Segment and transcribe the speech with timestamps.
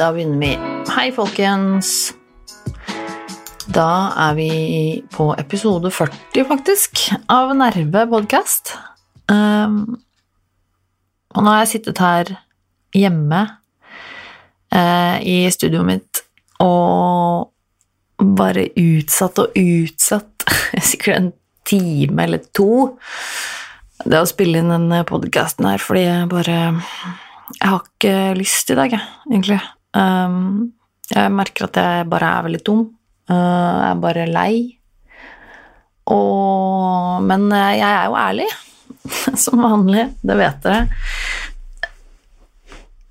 [0.00, 0.54] Da begynner vi.
[0.94, 2.14] Hei, folkens.
[3.68, 4.52] Da er vi
[5.12, 8.70] på episode 40, faktisk, av Nerve podcast.
[9.28, 9.98] Um,
[11.36, 12.30] og nå har jeg sittet her
[12.96, 13.42] hjemme
[14.72, 16.22] uh, i studioet mitt
[16.64, 17.50] og
[18.40, 20.46] bare utsatt og utsatt,
[20.92, 21.28] sikkert en
[21.68, 22.94] time eller to,
[24.06, 26.56] det å spille inn denne podkasten her, fordi jeg bare
[27.60, 29.60] Jeg har ikke lyst i dag, jeg, egentlig.
[29.96, 30.72] Um,
[31.10, 32.84] jeg merker at jeg bare er veldig dum.
[33.30, 34.52] Uh, jeg er bare lei.
[36.10, 38.48] Og Men jeg er jo ærlig,
[39.44, 40.08] som vanlig.
[40.22, 40.86] Det vet dere.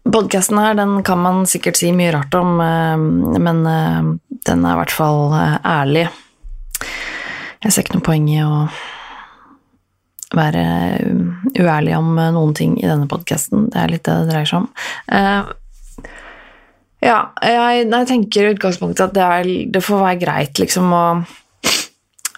[0.09, 4.95] Podkasten her den kan man sikkert si mye rart om, men den er i hvert
[4.95, 6.07] fall ærlig.
[7.61, 8.63] Jeg ser ikke noe poeng i å
[10.33, 10.63] være
[11.59, 13.67] uærlig om noen ting i denne podkasten.
[13.69, 14.69] Det er litt det det dreier seg om.
[16.99, 21.03] Ja, jeg, jeg tenker i utgangspunktet at det, er, det får være greit liksom å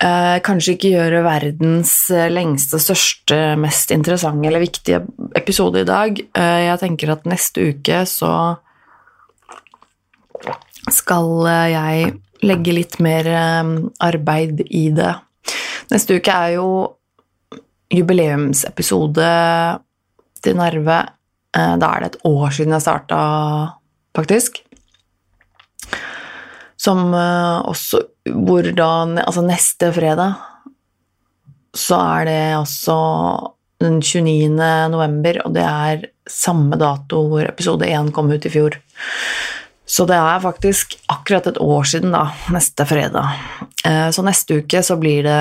[0.01, 1.91] Eh, kanskje ikke gjøre verdens
[2.33, 5.03] lengste, største, mest interessante eller viktige
[5.37, 6.17] episode i dag.
[6.17, 8.31] Eh, jeg tenker at neste uke så
[10.89, 13.29] skal jeg legge litt mer
[14.01, 15.11] arbeid i det.
[15.93, 16.71] Neste uke er jo
[17.93, 19.27] jubileumsepisode
[20.41, 20.97] til Nerve.
[21.53, 23.21] Da er det et år siden jeg starta,
[24.17, 24.61] faktisk.
[26.81, 28.87] Som også Hvor da
[29.21, 30.39] Altså neste fredag
[31.77, 32.95] så er det også
[33.81, 34.49] den 29.
[34.91, 38.75] november, og det er samme dato hvor episode 1 kom ut i fjor.
[39.87, 43.39] Så det er faktisk akkurat et år siden, da, neste fredag.
[44.13, 45.39] Så neste uke så blir det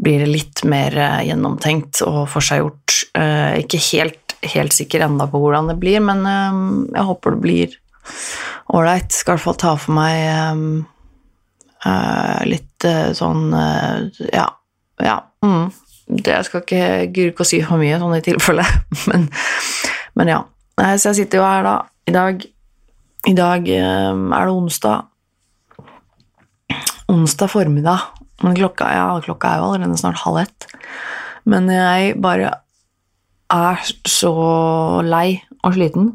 [0.00, 0.94] blir det litt mer
[1.26, 2.96] gjennomtenkt og forseggjort.
[3.60, 7.76] Ikke helt, helt sikker ennå på hvordan det blir, men jeg håper det blir
[8.72, 9.12] ålreit.
[9.12, 10.16] Skal i hvert fall ta for meg
[12.48, 13.44] litt sånn
[14.32, 14.46] Ja.
[15.04, 15.66] ja mm.
[16.10, 18.64] Det skal ikke gurke å si for mye sånn i tilfelle,
[19.12, 19.28] men,
[20.18, 20.40] men ja.
[20.96, 21.76] Så jeg sitter jo her da
[22.08, 22.44] i dag.
[23.28, 25.04] I dag er det onsdag.
[27.10, 28.19] Onsdag formiddag.
[28.40, 30.66] Men klokka, ja, klokka er jo allerede snart halv ett.
[31.48, 32.54] Men jeg bare
[33.50, 34.32] er så
[35.04, 36.10] lei og sliten.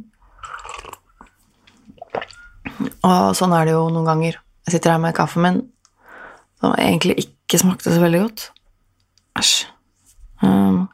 [3.05, 4.39] Og sånn er det jo noen ganger.
[4.65, 5.61] Jeg sitter her med kaffen min,
[6.61, 8.47] som egentlig ikke smakte så veldig godt.
[9.37, 9.55] Æsj.
[10.41, 10.85] Um.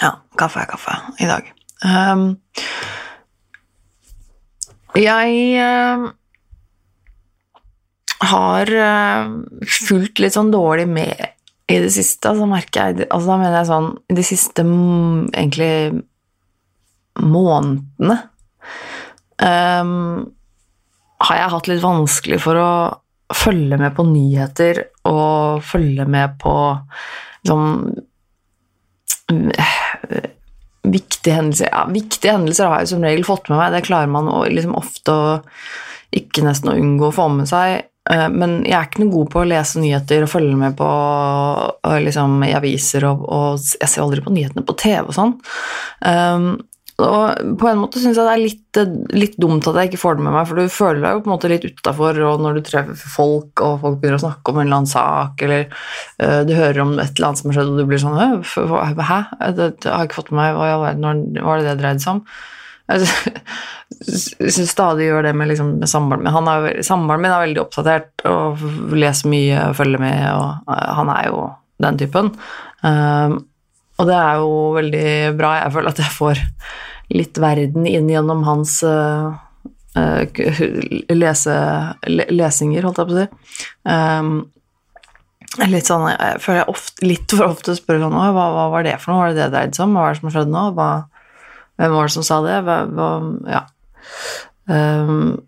[0.00, 1.52] Ja, kaffe er kaffe i dag.
[1.86, 2.24] Um.
[4.98, 6.10] Jeg uh,
[8.30, 9.30] har uh,
[9.66, 11.16] fulgt litt sånn dårlig med
[11.72, 16.02] i det siste, altså merker jeg altså Da mener jeg sånn i de siste egentlig
[17.22, 18.16] månedene
[19.38, 20.32] um,
[21.22, 22.72] har jeg hatt litt vanskelig for å
[23.32, 26.54] følge med på nyheter og følge med på
[27.44, 27.68] liksom
[30.82, 33.70] Viktige hendelser ja, Viktige hendelser har jeg som regel fått med meg.
[33.72, 35.30] Det klarer man liksom ofte å
[36.12, 37.86] ikke nesten å unngå å få med seg.
[38.10, 40.88] Men jeg er ikke noe god på å lese nyheter og følge med på
[42.02, 45.36] liksom, i aviser, og, og, jeg ser aldri på nyhetene på TV og sånn.
[46.02, 46.48] Um,
[47.02, 48.80] og på en måte syns jeg det er litt,
[49.16, 51.30] litt, dumt at jeg ikke får det med meg, for du føler deg jo på
[51.30, 54.66] en måte litt utafor når du treffer folk, og folk begynner å snakke om en
[54.66, 55.66] eller annen sak, eller
[56.22, 59.20] uh, du hører om et eller annet som har skjedd, og du blir sånn Hæ?
[59.56, 60.58] Det, det har jeg ikke fått med meg.
[60.58, 62.24] Hva var det det dreide seg om?
[62.92, 66.50] Jeg syns stadig gjør det med, liksom, med samboeren min.
[66.52, 68.62] Er, samboeren min er veldig oppdatert og
[68.96, 71.46] leser mye og følger med, og uh, han er jo
[71.82, 72.32] den typen.
[72.82, 73.38] Um,
[74.00, 75.06] og det er jo veldig
[75.38, 75.54] bra.
[75.60, 76.42] Jeg føler at jeg får
[77.12, 79.36] litt verden inn gjennom hans uh,
[81.12, 81.58] lese,
[82.08, 83.28] lesinger, holdt jeg på å si.
[83.86, 84.34] Um,
[85.68, 88.96] litt sånn, Jeg føler jeg ofte, litt for ofte spør sånn hva, hva var det
[89.02, 89.20] for noe?
[89.20, 89.96] Var det det det dreide seg om?
[89.98, 90.62] Hva er det som har skjedd nå?
[90.78, 90.88] Hva,
[91.82, 92.60] hvem var det som sa det?
[92.62, 93.10] Hva, hva,
[93.50, 93.64] ja.
[94.70, 95.40] Um,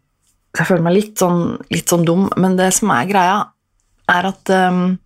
[0.55, 3.37] jeg føler meg litt sånn, litt sånn dum, men det som er greia,
[4.11, 4.97] er at um,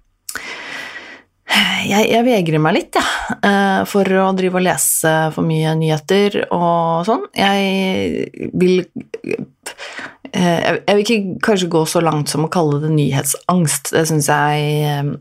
[1.89, 7.05] jeg, jeg, vegrer meg litt, ja, for å drive og lese for mye nyheter og
[7.09, 7.29] sånn.
[7.37, 8.83] Jeg vil
[10.29, 13.95] Jeg vil ikke kanskje gå så langt som å kalle det nyhetsangst.
[13.97, 15.17] Det syns jeg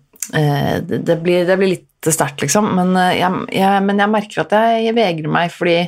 [0.87, 2.69] det blir, det blir litt sterkt, liksom.
[2.77, 5.79] Men jeg, jeg, men jeg, merker at jeg, vegrer meg fordi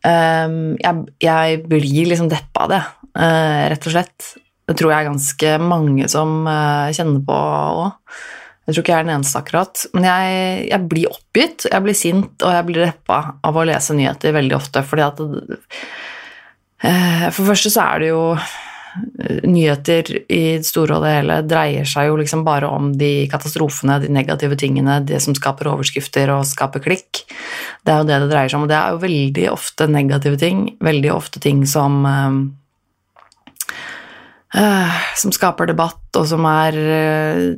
[0.00, 2.80] jeg, blir liksom deppa av det,
[3.74, 4.28] rett og slett.
[4.64, 6.46] Det tror jeg er ganske mange som
[6.96, 8.14] kjenner på òg.
[8.70, 9.80] Jeg tror ikke jeg er den eneste, akkurat.
[9.96, 14.36] Men jeg blir oppgitt, jeg blir sint, og jeg blir deppa av å lese nyheter
[14.36, 14.82] veldig ofte.
[14.86, 18.22] fordi at uh, For det første så er det jo
[19.46, 24.00] nyheter i det store og det hele dreier seg jo liksom bare om de katastrofene,
[24.02, 27.22] de negative tingene, det som skaper overskrifter og skaper klikk.
[27.86, 30.40] Det er jo det det dreier seg om, og det er jo veldig ofte negative
[30.40, 30.64] ting.
[30.82, 32.00] Veldig ofte ting som
[34.50, 37.54] uh, som skaper debatt, og som er uh,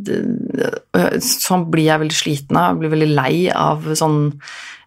[1.25, 2.76] Sånn blir jeg veldig sliten av.
[2.81, 4.35] Blir veldig lei av sånn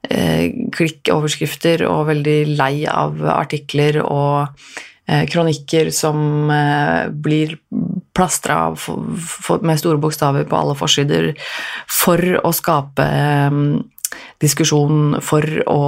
[0.06, 4.54] klikkoverskrifter og veldig lei av artikler og
[5.06, 6.50] kronikker som
[7.22, 7.58] blir
[8.16, 8.72] plastra
[9.62, 11.34] med store bokstaver på alle forsider
[11.92, 13.06] for å skape
[14.42, 15.82] diskusjon, for å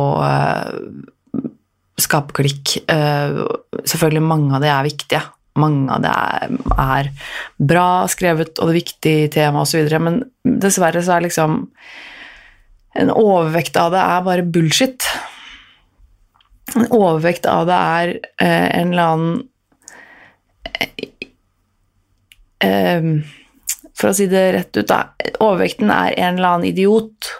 [1.98, 2.75] skape klikk.
[2.86, 5.24] Selvfølgelig, mange av det er viktige,
[5.58, 6.13] mange av det
[6.78, 7.10] er
[7.58, 11.63] bra skrevet, og det er viktig tema osv., men dessverre så er liksom
[12.98, 15.06] En overvekt av det er bare bullshit.
[16.75, 19.44] En overvekt av det er eh, en eller annen
[22.64, 23.12] eh,
[23.96, 25.04] For å si det rett ut, da.
[25.40, 27.31] Overvekten er en eller annen idiot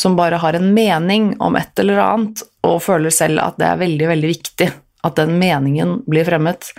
[0.00, 3.82] som bare har en mening om et eller annet, og føler selv at det er
[3.82, 4.68] veldig, veldig viktig
[5.02, 6.72] at den meningen blir fremmet.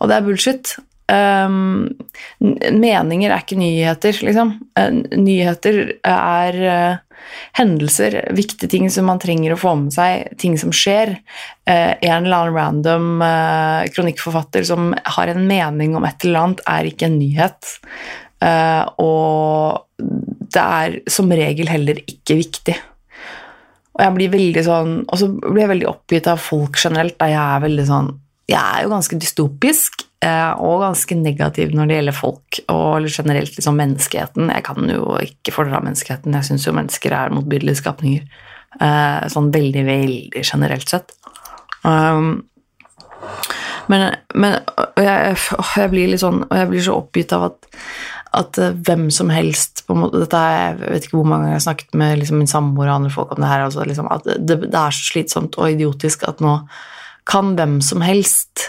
[0.00, 0.74] Og det er bullshit.
[1.06, 1.92] Um,
[2.40, 4.56] meninger er ikke nyheter, liksom.
[4.78, 6.96] Uh, nyheter er uh,
[7.58, 11.16] hendelser, viktige ting som man trenger å få med seg, ting som skjer.
[11.66, 13.24] Eh, en eller annen random
[13.94, 17.76] kronikkforfatter som har en mening om et eller annet, er ikke en nyhet.
[19.00, 19.82] og
[20.52, 22.76] det er som regel heller ikke viktig.
[23.96, 27.16] Og jeg blir veldig sånn Og så blir jeg veldig oppgitt av folk generelt.
[27.20, 28.10] Da jeg er veldig sånn
[28.50, 33.52] Jeg er jo ganske dystopisk eh, og ganske negativ når det gjelder folk og generelt
[33.52, 34.48] liksom menneskeheten.
[34.50, 36.34] Jeg kan jo ikke fordra menneskeheten.
[36.34, 38.24] Jeg syns jo mennesker er motbydelige skapninger.
[38.76, 41.14] Eh, sånn veldig, veldig generelt sett.
[41.86, 42.44] Um,
[43.88, 44.58] men, men
[44.98, 47.68] jeg, jeg, blir litt sånn Og jeg blir så oppgitt av at
[48.36, 51.46] at uh, hvem som helst på en måte, dette er, Jeg vet ikke hvor mange
[51.46, 53.62] ganger jeg har snakket med liksom, min samboer og andre folk om det her.
[53.64, 56.58] Altså, liksom, at det, det, er så slitsomt og idiotisk at nå
[57.26, 58.66] kan hvem som helst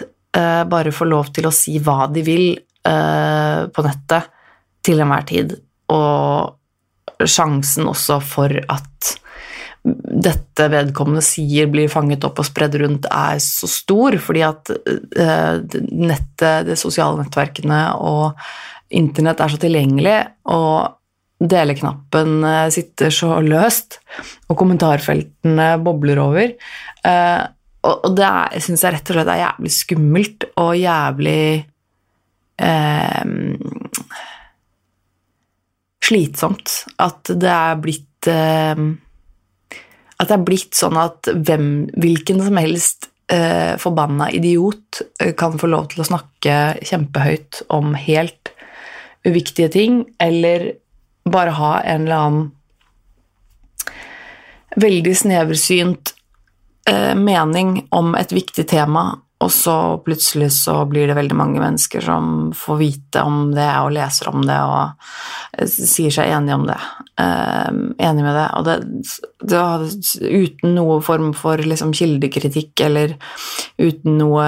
[0.69, 2.45] bare får lov til å si hva de vil
[2.87, 4.29] uh, på nettet
[4.85, 5.55] til enhver tid.
[5.93, 9.15] Og sjansen også for at
[9.87, 14.71] dette vedkommende sier, blir fanget opp og spredd rundt, er så stor, fordi at
[15.87, 18.35] nettet, de sosiale nettverkene og
[18.93, 20.17] internett er så tilgjengelig,
[20.51, 20.97] og
[21.37, 23.99] deleknappen eh, sitter så løst,
[24.49, 26.53] og kommentarfeltene bobler over.
[27.87, 31.43] Eh, og det syns jeg rett og slett er jævlig skummelt og jævlig
[32.67, 33.25] eh,
[36.07, 38.87] slitsomt at det er blitt eh,
[40.17, 45.59] At det er blitt sånn at hvem, hvilken som helst eh, forbanna idiot eh, kan
[45.61, 48.53] få lov til å snakke kjempehøyt om helt
[49.27, 50.71] uviktige ting, eller
[51.27, 52.45] bare ha en eller annen
[54.79, 56.16] veldig sneversynt
[56.89, 62.01] eh, mening om et viktig tema, og så plutselig så blir det veldig mange mennesker
[62.01, 66.65] som får vite om det og leser om det og eh, sier seg enige om
[66.65, 66.77] det.
[67.17, 67.69] Uh,
[68.01, 68.47] enig med det.
[68.57, 68.75] Og det,
[69.49, 69.61] det,
[70.21, 73.15] uten noe form for liksom, kildekritikk eller
[73.81, 74.45] uten noe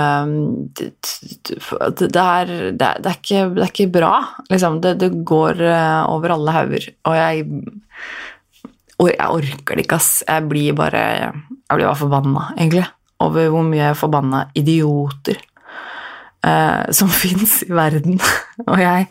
[0.77, 4.13] Det, det, er, det er, ikke, det er ikke bra,
[4.49, 4.81] liksom.
[4.85, 6.89] Det, går uh, over alle hauger.
[7.09, 7.45] Og jeg,
[9.07, 10.23] jeg orker det ikke, ass.
[10.27, 12.83] Jeg blir bare Jeg blir bare forbanna, egentlig
[13.23, 15.39] over hvor mye forbanna idioter
[16.45, 18.19] eh, som fins i verden.
[18.65, 19.09] og jeg,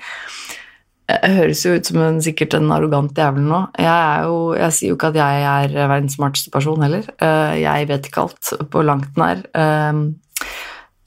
[1.09, 3.61] jeg høres jo ut som en, sikkert en arrogant jævel nå.
[3.81, 7.05] Jeg, jo, jeg, sier jo ikke at jeg er verdens smarteste person heller.
[7.21, 9.45] Eh, jeg vet ikke alt på langt nær.
[9.53, 10.03] Eh,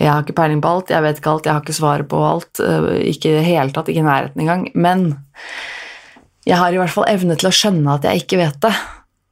[0.01, 2.21] jeg har ikke peiling på alt, jeg vet ikke alt, jeg har ikke svaret på
[2.25, 2.61] alt.
[2.63, 4.65] Eh, ikke i det hele tatt, ikke i nærheten engang.
[4.73, 5.11] Men
[6.47, 8.73] jeg har i hvert fall evne til å skjønne at jeg ikke vet det.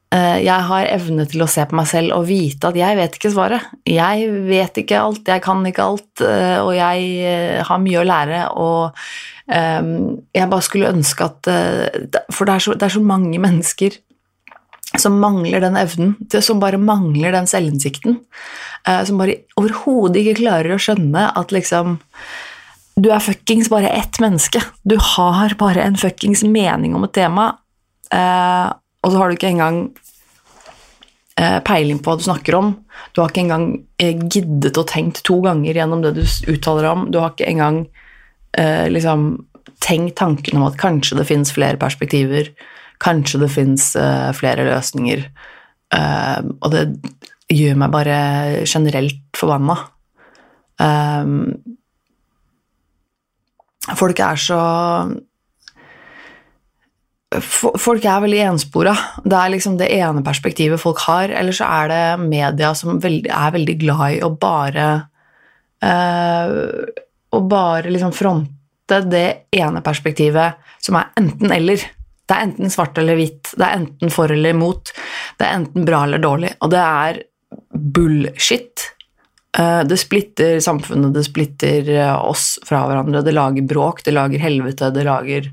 [0.10, 3.18] Eh, jeg har evne til å se på meg selv og vite at jeg vet
[3.18, 3.66] ikke svaret.
[3.86, 8.08] Jeg vet ikke alt, jeg kan ikke alt, eh, og jeg eh, har mye å
[8.10, 8.46] lære.
[8.58, 9.04] Og
[9.50, 11.48] jeg bare skulle ønske at
[12.30, 13.96] For det er så, det er så mange mennesker
[15.02, 18.20] som mangler den evnen, som bare mangler den selvinnsikten.
[18.86, 21.98] Som bare overhodet ikke klarer å skjønne at liksom
[23.00, 24.62] Du er fuckings bare ett menneske.
[24.84, 27.54] Du har bare en fuckings mening om et tema
[29.00, 29.80] og så har du ikke engang
[31.40, 32.74] eh, peiling på hva du snakker om.
[33.14, 33.68] Du har ikke engang
[34.02, 37.08] eh, giddet og tenkt to ganger gjennom det du uttaler om.
[37.12, 37.86] Du har ikke engang
[38.60, 39.32] eh, liksom
[39.84, 42.52] tenkt tanken om at kanskje det fins flere perspektiver,
[43.00, 45.22] kanskje det fins uh, flere løsninger.
[45.96, 46.82] Uh, og det
[47.56, 48.18] gjør meg bare
[48.68, 49.78] generelt forbanna.
[50.84, 51.56] Um,
[53.98, 54.62] folk er så
[57.30, 58.96] Folk er veldig enspora.
[59.22, 61.30] Det er liksom det ene perspektivet folk har.
[61.30, 64.88] Eller så er det media som er veldig glad i å bare
[65.86, 66.56] uh,
[67.30, 71.86] Å bare liksom fronte det ene perspektivet som er enten-eller.
[72.26, 74.92] Det er enten svart eller hvitt, det er enten for eller imot,
[75.38, 76.52] det er enten bra eller dårlig.
[76.66, 77.22] Og det er
[77.70, 78.90] bullshit.
[79.60, 84.40] Uh, det splitter samfunnet, det splitter uh, oss fra hverandre, det lager bråk, det lager
[84.40, 85.50] helvete, det lager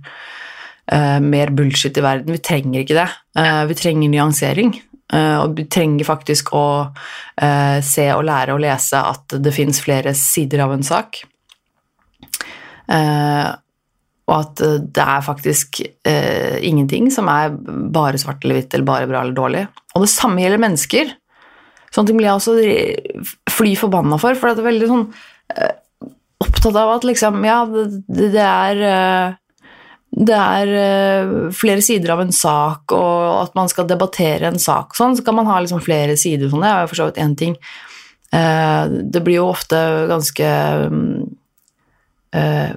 [0.93, 2.37] uh, mer bullshit i verden.
[2.37, 3.09] Vi trenger ikke det.
[3.39, 4.77] Uh, vi trenger nyansering.
[5.13, 6.67] Uh, og vi trenger faktisk å
[7.87, 11.19] se og lære å lese at det fins flere sider av en sak.
[14.27, 14.63] og at
[14.97, 15.83] det er faktisk
[16.17, 17.53] ingenting som er
[17.95, 19.67] bare svart eller hvitt eller bare bra eller dårlig.
[19.95, 21.13] Og det samme gjelder mennesker.
[21.97, 22.55] Sånne ting blir jeg også
[23.57, 25.05] fly forbanna for, for det er veldig sånn
[26.45, 27.87] opptatt av at liksom Ja, det,
[28.37, 28.83] det er
[30.17, 34.95] det er uh, flere sider av en sak, og at man skal debattere en sak
[34.97, 36.65] sånn, så kan man ha liksom flere sider sånn.
[36.65, 37.57] Det er jo for så vidt én ting.
[38.37, 39.79] Det blir jo ofte
[40.11, 40.49] ganske
[42.37, 42.71] uh,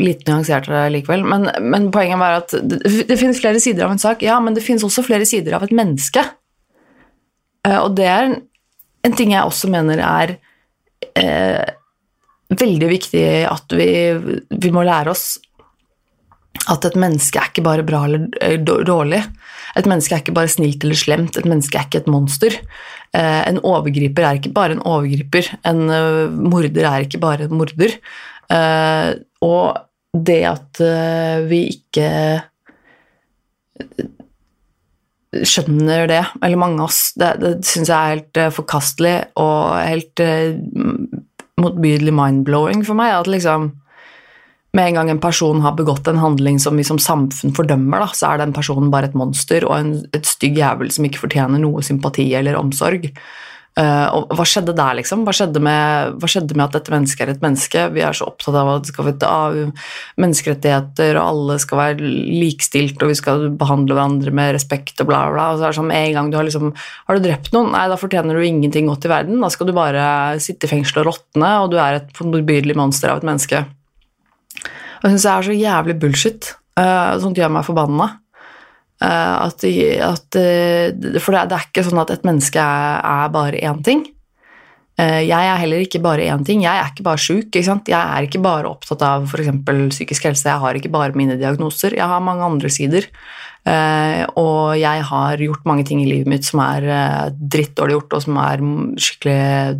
[0.00, 1.26] litt nyansert likevel.
[1.28, 4.54] Men, men, poenget var at det, det, finnes flere sider av en sak, ja, men
[4.56, 6.22] det finnes også flere sider av et menneske.
[7.74, 8.38] og det er
[9.04, 10.36] en, ting jeg også mener er
[12.54, 13.88] veldig viktig at vi,
[14.50, 15.34] vi må lære oss
[16.70, 19.20] at et menneske er ikke bare bra eller eh, dårlig.
[19.76, 22.56] Et menneske er ikke bare snilt eller slemt, et menneske er ikke et monster.
[23.16, 27.58] Eh, en overgriper er ikke bare en overgriper, en eh, morder er ikke bare en
[27.60, 27.98] morder.
[29.44, 29.76] Og
[30.14, 30.80] det at
[31.48, 32.08] vi ikke
[35.42, 40.22] skjønner det, eller mange av oss, det, det syns jeg er helt forkastelig og helt
[41.60, 43.14] motbydelig mind-blowing for meg.
[43.14, 43.72] at liksom
[44.74, 48.10] med en gang en person har begått en handling som vi som samfunn fordømmer, da,
[48.10, 51.62] så er den personen bare et monster og en, et stygg jævel som ikke fortjener
[51.62, 53.06] noe sympati eller omsorg.
[53.74, 55.24] Uh, og hva skjedde der, liksom?
[55.26, 57.86] Hva skjedde, med, hva skjedde, med, at dette mennesket er et menneske?
[57.90, 59.64] Vi er så opptatt av at vi skal være
[60.22, 62.12] menneskerettigheter, og alle skal være
[62.44, 65.48] likestilt, og vi skal behandle hverandre med respekt og bla, bla.
[65.50, 67.72] Og så er det sånn en gang du har liksom Har du drept noen?
[67.74, 69.42] Nei, da fortjener du ingenting godt i verden.
[69.42, 70.06] Da skal du bare
[70.44, 73.64] sitte i fengsel og råtne, og du er et motbydelig monster av et menneske.
[75.02, 76.54] Og jeg syns det er så jævlig bullshit.
[76.78, 78.14] Uh, sånt gjør meg forbanna.
[79.02, 83.80] Uh, at, at, uh, for det, er ikke sånn at et menneske er, bare én
[83.84, 84.04] ting.
[84.94, 86.62] jeg er heller ikke bare én ting.
[86.62, 87.56] Jeg er ikke bare sjuk.
[87.56, 89.50] Jeg er ikke bare opptatt av f.eks.
[89.90, 90.46] psykisk helse.
[90.46, 91.96] Jeg har ikke bare mine diagnoser.
[91.98, 93.08] Jeg har mange andre sider.
[94.38, 98.38] og jeg har gjort mange ting i livet mitt som er drittdårlig gjort, og som
[98.38, 98.62] er
[99.02, 99.74] skikkelig Eh,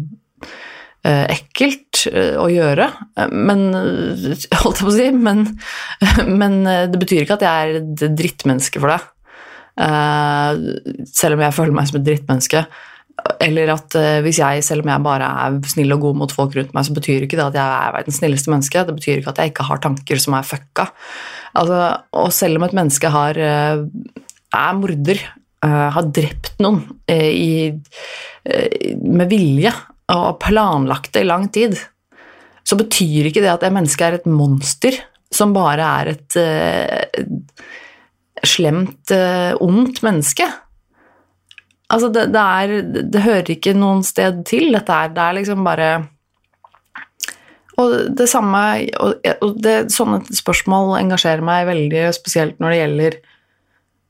[1.04, 2.86] ekkelt eh, å gjøre,
[3.18, 5.44] eh, men holdt jeg på å si, men,
[6.40, 9.02] men, det betyr ikke at jeg er et drittmenneske for det.
[9.74, 12.60] Selv om jeg føler meg som et drittmenneske.
[13.42, 16.74] Eller at hvis jeg, selv om jeg bare er snill og god mot folk rundt
[16.76, 18.84] meg, så betyr ikke det at jeg er verdens snilleste menneske.
[18.86, 20.86] Det betyr ikke at jeg ikke har tanker som er fucka.
[21.58, 21.80] Altså,
[22.22, 25.24] og selv om et menneske har, er morder,
[25.64, 27.74] har drept noen i,
[28.44, 29.74] med vilje,
[30.12, 31.78] og planlagt det i lang tid,
[32.64, 34.98] så betyr ikke det at det mennesket er et monster
[35.34, 37.24] som bare er et uh,
[38.46, 40.46] slemt, uh, ondt menneske.
[41.92, 45.66] Altså, det, det, er Det hører ikke noen sted til, dette er, det er liksom
[45.66, 45.88] bare
[47.76, 48.62] Og det samme
[49.44, 53.18] og det, sånne spørsmål engasjerer meg veldig, spesielt når det gjelder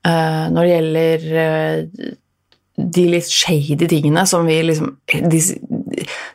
[0.06, 1.26] uh, Når det gjelder
[2.74, 4.94] de litt shady tingene som vi liksom
[5.30, 5.42] De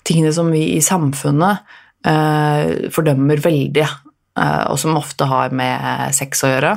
[0.07, 1.65] tingene som vi i samfunnet
[2.07, 3.87] eh, fordømmer veldig,
[4.39, 6.75] eh, og som ofte har med sex å gjøre.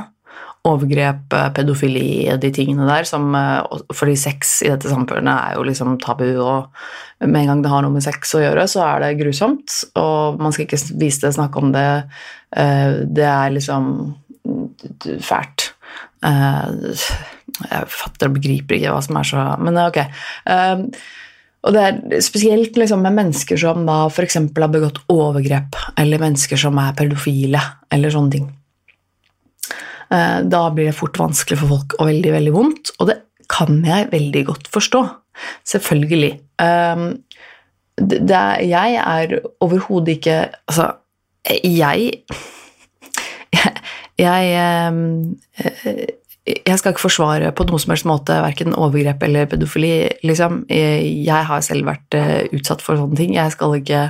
[0.62, 5.66] Overgrep, pedofili pedofili, de tingene der som eh, Fordi sex i dette samfunnet er jo
[5.66, 6.70] liksom tabu, og
[7.26, 10.38] med en gang det har noe med sex å gjøre, så er det grusomt, og
[10.42, 11.88] man skal ikke vise det, snakke om det.
[12.54, 13.92] Eh, det er liksom
[15.22, 15.72] fælt.
[16.22, 16.94] Uh,
[17.66, 19.98] jeg fatter og begriper ikke hva som er så Men ok.
[21.62, 24.38] Og det er spesielt liksom, med mennesker som da f.eks.
[24.40, 27.60] har begått overgrep, eller mennesker som er pedofile,
[27.92, 28.48] eller sånne ting.
[30.12, 33.20] Uh, da blir det fort vanskelig for folk og veldig, veldig vondt, og det
[33.52, 35.04] kan jeg veldig godt forstå.
[35.68, 36.32] Selvfølgelig.
[38.02, 39.32] Det, det, jeg er
[39.64, 40.34] overhodet ikke
[40.68, 40.84] Altså,
[41.64, 42.12] jeg
[43.52, 43.72] jeg,
[44.18, 46.04] jeg, eh,
[46.42, 49.92] jeg skal ikke forsvare på noen som helst måte verken overgrep eller pedofili.
[50.26, 50.64] Liksom.
[50.66, 53.36] Jeg har selv vært eh, utsatt for sånne ting.
[53.36, 54.00] Jeg skal ikke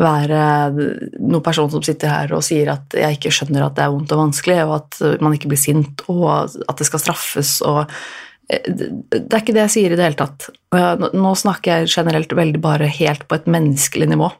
[0.00, 0.38] være
[0.72, 4.16] noen person som sitter her og sier at jeg ikke skjønner at det er vondt
[4.16, 7.58] og vanskelig, og at man ikke blir sint, og at det skal straffes.
[7.60, 7.82] og
[8.48, 10.48] eh, det er ikke det jeg sier i det hele tatt.
[11.12, 14.32] Nå snakker jeg generelt veldig bare helt på et menneskelig nivå.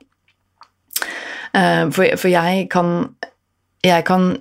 [1.57, 2.91] For, jeg kan,
[3.81, 4.35] jeg kan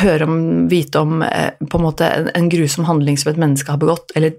[0.00, 0.38] høre om,
[0.70, 4.12] vite om eh, på en måte en, en, grusom handling som et menneske har begått,
[4.18, 4.34] eller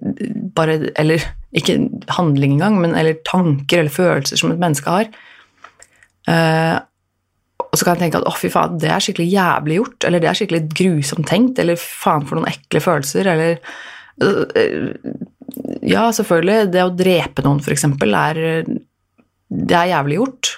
[0.55, 1.23] bare Eller
[1.55, 1.77] ikke
[2.17, 5.09] handling engang, men eller tanker eller følelser som et menneske har.
[6.29, 6.79] Uh,
[7.59, 10.23] og så kan jeg tenke at å, fy faen, det er skikkelig jævlig gjort, eller
[10.23, 13.59] det er skikkelig grusomt tenkt, eller faen for noen ekle følelser, eller
[14.23, 15.03] uh,
[15.83, 18.63] Ja, selvfølgelig, det å drepe noen, for eksempel, er
[19.51, 20.53] Det er jævlig gjort.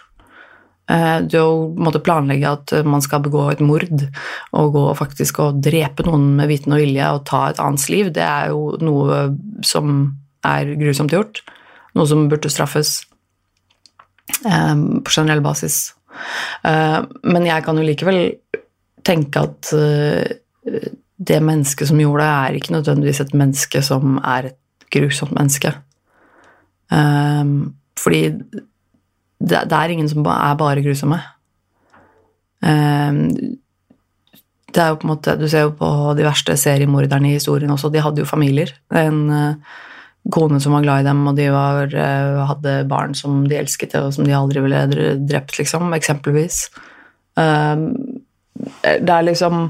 [0.91, 4.03] Eh, det å planlegge at man skal begå et mord
[4.51, 8.11] og gå faktisk og drepe noen med viten og vilje og ta et annens liv,
[8.11, 9.23] det er jo noe
[9.63, 10.03] som
[10.43, 11.39] er grusomt gjort.
[11.95, 12.97] Noe som burde straffes
[14.43, 15.93] eh, på generell basis.
[16.67, 16.99] Eh,
[17.31, 18.19] men jeg kan jo likevel
[19.03, 19.71] tenke at
[21.23, 25.73] det mennesket som gjorde det, er ikke nødvendigvis et menneske som er et grusomt menneske.
[27.99, 28.21] Fordi
[29.43, 31.19] det, det, er ingen som er bare grusomme.
[32.63, 33.25] Um,
[34.73, 37.71] det er jo på en måte, Du ser jo på de verste seriemorderne i historien
[37.73, 38.71] også, de hadde jo familier.
[38.95, 39.75] En uh,
[40.31, 43.97] kone som var glad i dem, og de var, uh, hadde barn som de elsket,
[43.99, 44.85] og som de aldri ville
[45.27, 46.65] drept, liksom, eksempelvis.
[47.35, 47.89] Um,
[48.83, 49.65] det er liksom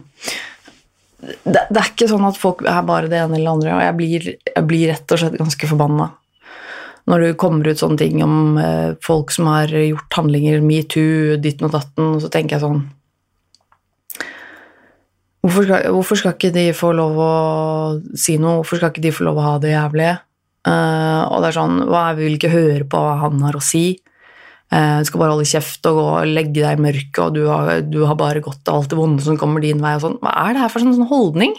[1.24, 3.84] det, det, er ikke sånn at folk er bare det ene eller det andre, og
[3.86, 6.10] jeg blir, jeg blir rett og slett ganske forbanna
[7.10, 11.68] når det kommer ut sånne ting om eh, folk som har gjort handlinger, metoo, ditten
[11.68, 12.84] og datten, så tenker jeg sånn
[15.44, 17.34] hvorfor skal, hvorfor skal, ikke de få lov å
[18.16, 18.62] si noe?
[18.62, 20.14] Hvorfor skal ikke de få lov å ha det jævlig?
[20.64, 23.64] Uh, og det er sånn hva, Vi vil ikke høre på hva han har å
[23.64, 23.98] si.
[24.72, 27.44] Uh, du skal bare holde kjeft og gå og legge deg i mørket, og du
[27.50, 29.98] har, du har bare gått av alt det vonde som kommer din vei.
[30.00, 30.16] sånn.
[30.24, 31.58] Hva er det her for sånn, sånn holdning?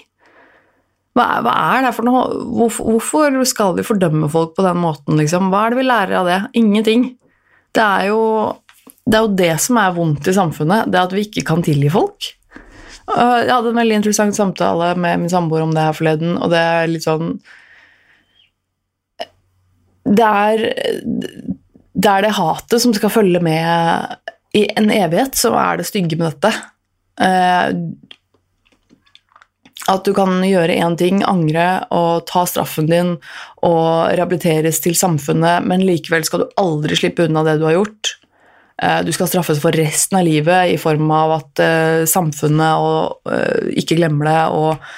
[1.14, 2.22] Hva, hva, er det for noe?
[2.58, 5.52] Hvorfor, skal vi fordømme folk på den måten, liksom?
[5.52, 6.40] Hva er det vi lærer av det?
[6.58, 7.12] Ingenting.
[7.74, 8.22] Det er jo
[9.04, 11.90] det, er jo det som er vondt i samfunnet, det at vi ikke kan tilgi
[11.92, 12.30] folk.
[13.04, 16.62] Jeg hadde en veldig interessant samtale med min samboer om det her forleden, og det
[16.62, 17.34] er litt sånn
[20.08, 20.64] Det er
[21.94, 24.18] det er det hatet som skal følge med
[24.54, 26.50] i en evighet, som er det stygge med dette.
[29.84, 33.16] Eh, at du kan gjøre én ting, angre og ta straffen din
[33.64, 38.16] og rehabiliteres til samfunnet, men likevel skal du aldri slippe unna det du har gjort.
[38.82, 43.68] Eh, du skal straffes for resten av livet i form av at uh, samfunnet uh,
[43.76, 44.88] ikke glemmer det, og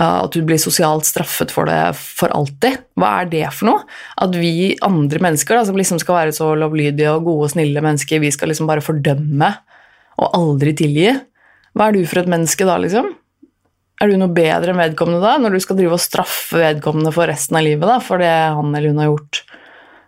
[0.00, 2.78] at du blir sosialt straffet for det for alltid.
[2.96, 3.82] Hva er det for noe?
[4.24, 7.82] At vi andre mennesker, da, som liksom skal være så lovlydige og gode og snille
[7.84, 9.50] mennesker, vi skal liksom bare fordømme
[10.16, 11.10] og aldri tilgi?
[11.76, 13.12] Hva er du for et menneske da, liksom?
[14.02, 17.30] Er du noe bedre enn vedkommende da, når du skal drive og straffe vedkommende for
[17.30, 19.42] resten av livet da, for det han eller hun har gjort?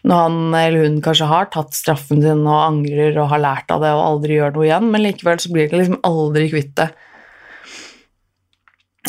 [0.04, 3.84] Når han eller hun kanskje har tatt straffen sin og angrer og har lært av
[3.84, 6.88] det og aldri gjør noe igjen, men likevel så blir det liksom aldri kvitt det.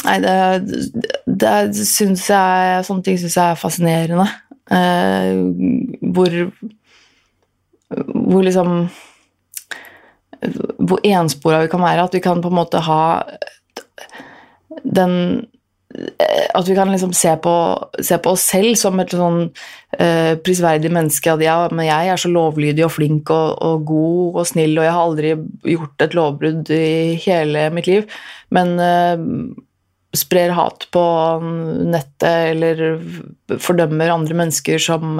[0.05, 0.35] Nei, det,
[1.25, 1.51] det
[1.87, 4.27] syns jeg Sånne ting syns jeg er fascinerende.
[4.75, 5.39] Eh,
[6.13, 6.35] hvor
[7.89, 8.89] Hvor liksom
[10.77, 12.05] Hvor enspora vi kan være.
[12.05, 13.01] At vi kan på en måte ha
[14.83, 15.13] den
[15.95, 17.55] eh, at vi kan liksom se på,
[18.03, 21.35] se på, oss selv som et sånn uh, prisverdig menneske.
[21.35, 24.87] At ja, men jeg er så lovlydig og flink og, og, god og snill, og
[24.87, 25.35] jeg har aldri
[25.75, 26.89] gjort et lovbrudd i
[27.27, 28.09] hele mitt liv.
[28.55, 29.15] Men uh,
[30.15, 31.05] sprer hat på
[31.91, 35.19] nettet eller fordømmer andre mennesker som,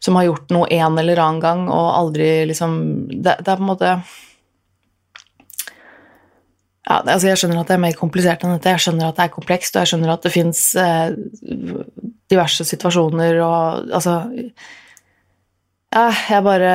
[0.00, 2.78] som har gjort noe en eller annen gang, og aldri liksom
[3.10, 3.90] Det, det er på en måte
[6.82, 8.72] ja, altså jeg skjønner at det er mer komplisert enn dette.
[8.74, 11.14] Jeg skjønner at det er komplekst, og jeg skjønner at det fins eh,
[12.32, 14.18] diverse situasjoner og altså
[15.92, 16.72] Ja, jeg bare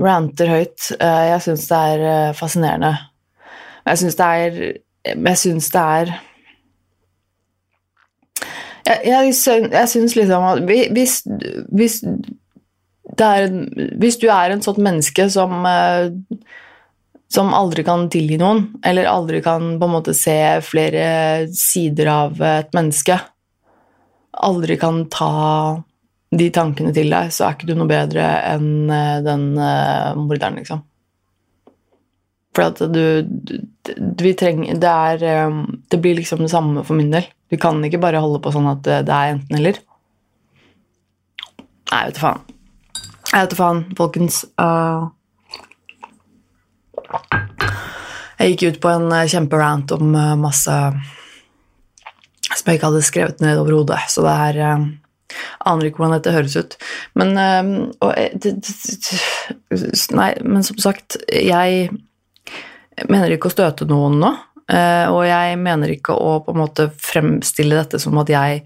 [0.00, 0.92] ranter høyt.
[0.96, 2.94] Eh, jeg syns det er eh, fascinerende.
[3.86, 4.56] Jeg syns det er
[5.06, 6.14] Jeg syns det er
[8.86, 9.34] Jeg,
[9.72, 10.62] jeg, syns liksom at
[10.94, 11.22] hvis,
[11.74, 12.02] hvis,
[13.18, 13.48] er,
[13.98, 16.14] hvis du er en sånt menneske som eh,
[17.36, 21.06] som aldri kan tilgi noen, eller aldri kan på en måte se flere
[21.52, 23.18] sider av et menneske,
[24.46, 25.32] aldri kan ta
[26.36, 30.58] de tankene til deg, så er ikke du noe bedre enn eh, den uh, morderen,
[30.60, 30.82] liksom.
[32.56, 33.02] For at du
[34.24, 35.56] vi trenger Det er eh,
[35.92, 37.26] Det blir liksom det samme for min del.
[37.52, 39.78] Vi kan ikke bare holde på sånn at det er enten-eller.
[41.92, 42.40] Nei, vet du faen.
[43.28, 44.40] Jeg vet du faen, folkens.
[44.58, 45.12] Uh,
[48.36, 50.76] jeg gikk ut på en uh, kjemperant om uh, masse
[52.46, 54.86] som jeg ikke hadde skrevet ned over hodet, så det er uh,
[55.68, 56.76] Aner ikke hvordan dette høres ut.
[57.18, 57.34] Men
[60.14, 61.90] Nei, men som sagt, jeg
[63.10, 64.30] mener ikke å støte noen nå.
[65.10, 68.62] og jeg mener ikke å på en måte fremstille dette som at jeg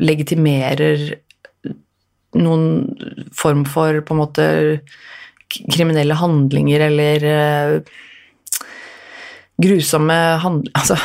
[0.00, 1.04] legitimerer
[2.38, 2.64] noen
[3.34, 4.46] form for på en måte
[5.72, 7.94] kriminelle handlinger eller uh,
[9.62, 10.98] grusomme handlinger Altså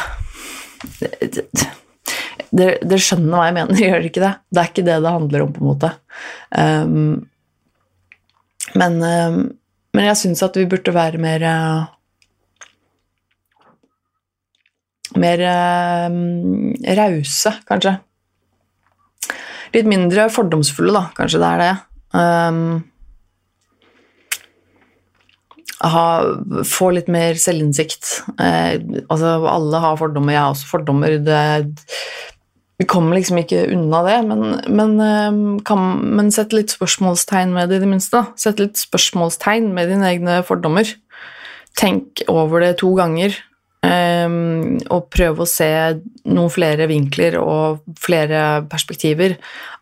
[2.49, 4.33] Dere skjønner hva jeg mener, gjør dere ikke det?
[4.49, 5.91] Det er ikke det det handler om, på en måte.
[6.49, 6.95] Um,
[8.79, 9.39] men, um,
[9.93, 11.95] men, jeg syns at vi burde være mer uh,
[15.19, 16.17] Mer uh,
[16.99, 17.95] rause, kanskje.
[19.73, 21.07] Litt mindre fordomsfulle, da.
[21.17, 21.71] Kanskje det er det.
[22.13, 22.61] Um,
[25.79, 26.05] ha,
[26.67, 28.09] få litt mer selvinnsikt.
[28.41, 28.75] Eh,
[29.07, 31.15] altså, alle har fordommer, jeg har også fordommer.
[31.23, 31.39] Det,
[32.79, 37.71] vi kommer liksom ikke unna det, men, men, ehm, kan, men sett litt spørsmålstegn med
[37.71, 38.23] det, i det minste.
[38.39, 40.87] Sett litt spørsmålstegn med dine egne fordommer.
[41.79, 43.35] Tenk over det to ganger.
[43.79, 44.27] eh,
[44.91, 45.69] og prøv å se
[46.27, 49.37] noen flere vinkler og flere perspektiver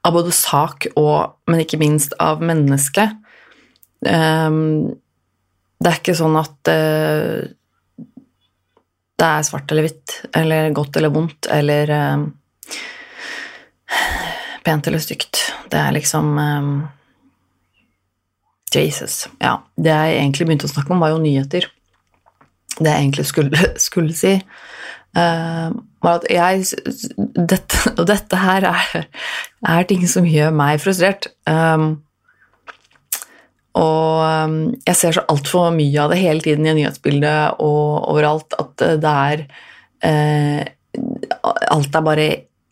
[0.05, 3.09] av både sak og, men ikke minst, av menneske.
[4.05, 4.93] Um,
[5.77, 7.45] det er ikke sånn at uh,
[9.17, 12.27] det er svart eller hvitt, eller godt eller vondt, eller uh,
[14.65, 15.41] pent eller stygt.
[15.71, 16.75] Det er liksom um,
[18.73, 19.25] Jesus.
[19.41, 21.65] Ja, det jeg egentlig begynte å snakke om, var jo nyheter
[22.77, 24.33] det jeg egentlig skulle, skulle si,
[25.17, 25.69] uh,
[26.03, 26.65] var at jeg
[27.17, 29.07] dette, Og dette her er,
[29.67, 31.31] er, ting som gjør meg frustrert.
[31.49, 32.03] Um,
[33.77, 38.57] og um, jeg ser så altfor mye av det hele tiden i nyhetsbildet og overalt
[38.57, 39.47] at det er
[40.05, 40.65] eh,
[41.37, 42.23] Alt er bare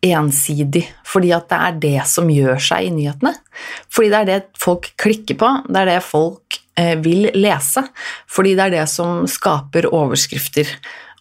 [0.06, 3.36] ensidig, fordi at det er det som gjør seg i nyhetene.
[3.94, 7.86] Fordi det er det folk klikker på, det er det folk Eh, vil lese.
[8.28, 10.68] Fordi det er det som skaper overskrifter.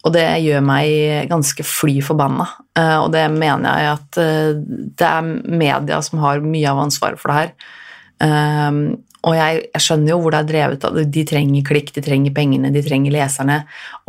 [0.05, 2.49] Og det gjør meg ganske fly forbanna.
[2.77, 4.51] Eh, og det mener jeg at eh,
[4.99, 5.31] det er
[5.63, 7.55] media som har mye av ansvaret for det her.
[9.25, 11.01] Og jeg, jeg, skjønner jo hvor det er drevet av.
[11.17, 13.63] De trenger klikk, de trenger pengene, de trenger leserne.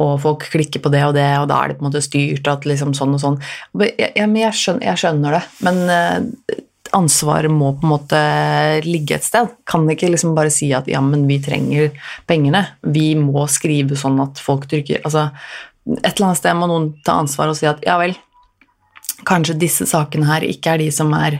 [0.03, 2.51] Og folk klikker på det og det, og da er det på en måte styrt
[2.51, 3.41] at liksom sånn og sånn.
[3.79, 6.61] Jeg, jeg, jeg skjønner, skjønner, det, men
[6.95, 8.19] ansvaret må på en måte
[8.85, 9.51] ligge et sted.
[9.67, 11.95] Kan ikke liksom bare si at ja, men vi trenger
[12.29, 12.65] pengene.
[12.81, 15.29] Vi må skrive sånn at folk trykker Altså,
[16.01, 18.15] et eller annet sted må noen ta ansvar og si at ja vel,
[19.23, 21.39] kanskje disse sakene her ikke er de som er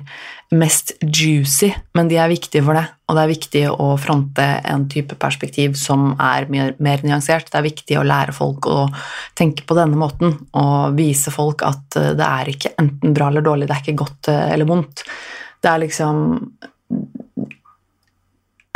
[0.53, 2.85] mest juicy, men de er viktige for det.
[3.09, 7.49] Og det er viktig å fronte en type perspektiv som er mer, mer nyansert.
[7.51, 8.85] Det er viktig å lære folk å
[9.37, 13.67] tenke på denne måten og vise folk at det er ikke enten bra eller dårlig,
[13.69, 15.05] det er ikke godt eller vondt.
[15.65, 16.21] Det er liksom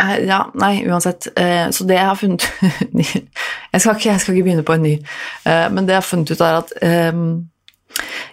[0.02, 1.30] eh, ja, nei, uansett.
[1.38, 2.50] Eh, så det jeg har funnet
[3.74, 4.98] jeg skal, ikke, jeg skal ikke begynne på en ny,
[5.46, 6.76] eh, men det jeg har funnet ut, er at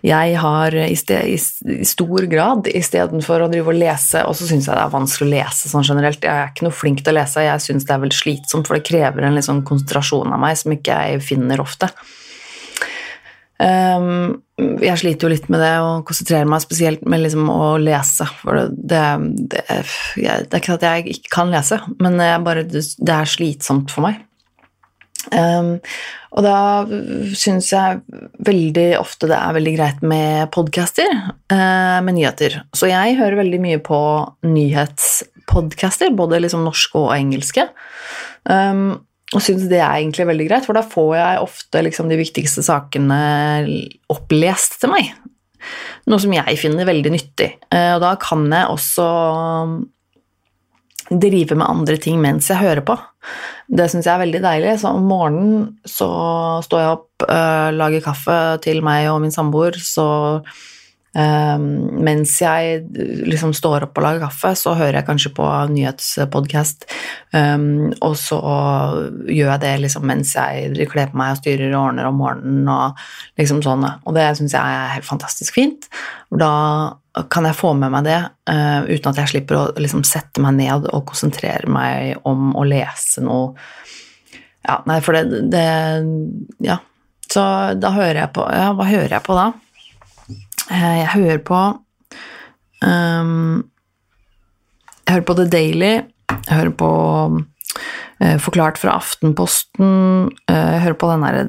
[0.07, 4.69] jeg har i, sted, i stor grad istedenfor å drive og lese Og så syns
[4.69, 6.23] jeg det er vanskelig å lese sånn generelt.
[6.23, 8.79] Jeg er ikke noe flink til å lese, jeg syns det er veldig slitsomt, for
[8.79, 11.91] det krever en liksom konsentrasjon av meg som ikke jeg finner ofte.
[13.57, 18.29] Um, jeg sliter jo litt med det å konsentrere meg spesielt med liksom å lese.
[18.43, 19.03] For det, det,
[19.55, 19.65] det,
[20.21, 24.21] det, er ikke at jeg ikke kan lese, men bare, det er slitsomt for meg.
[25.33, 25.79] Um,
[26.37, 26.59] og da
[27.39, 28.03] syns jeg
[28.47, 32.61] veldig ofte det er veldig greit med podcaster uh, med nyheter.
[32.77, 33.99] Så jeg hører veldig mye på
[34.47, 37.69] nyhetspodcaster, både liksom norske og engelske.
[38.45, 39.01] Um,
[39.35, 42.63] og syns det er egentlig veldig greit, for da får jeg ofte liksom de viktigste
[42.63, 43.21] sakene
[44.13, 45.11] opplest til meg.
[46.07, 47.51] Noe som jeg finner veldig nyttig.
[47.73, 49.09] Uh, og da kan jeg også
[51.11, 52.97] drive med andre ting mens jeg hører på.
[53.67, 54.77] Det syns jeg er veldig deilig.
[54.83, 56.09] Så om morgenen så
[56.67, 60.07] står jeg opp, øh, lager kaffe til meg og min samboer, så
[61.17, 62.83] Um, mens jeg
[63.25, 66.85] liksom står opp og lager kaffe, så hører jeg kanskje på nyhetspodkast,
[67.33, 68.41] um, og så
[69.25, 72.69] gjør jeg det liksom mens jeg kler på meg og styrer og ordner om morgenen
[72.69, 73.01] og
[73.41, 73.89] liksom sånn.
[74.05, 75.89] Og det syns jeg er helt fantastisk fint.
[76.37, 76.53] Da
[77.33, 80.59] kan jeg få med meg det uh, uten at jeg slipper å liksom sette meg
[80.61, 83.55] ned og konsentrere meg om å lese noe
[84.67, 85.69] Ja, nei, for det, det
[86.67, 86.83] Ja.
[87.27, 87.43] Så
[87.81, 89.55] da hører jeg på Ja, hva hører jeg på da?
[90.71, 91.59] Eh, Jeg hører på
[92.83, 93.65] um,
[95.07, 95.93] Jeg hører på The Daily.
[96.33, 96.91] Jeg hører på
[98.21, 100.31] uh, Forklart fra Aftenposten.
[100.51, 101.47] uh, jeg hører på den derre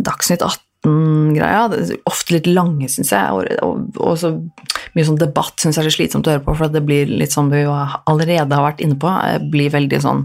[0.00, 0.65] Dagsnytt 18-greia.
[0.86, 1.74] Er
[2.08, 3.32] Ofte litt lange, syns jeg.
[3.34, 4.32] Og, og, og så
[4.94, 7.50] mye sånn debatt syns jeg er slitsomt å høre på, for det blir litt sånn
[7.52, 9.10] vi allerede har vært inne på.
[9.10, 10.24] eh, blir veldig sånn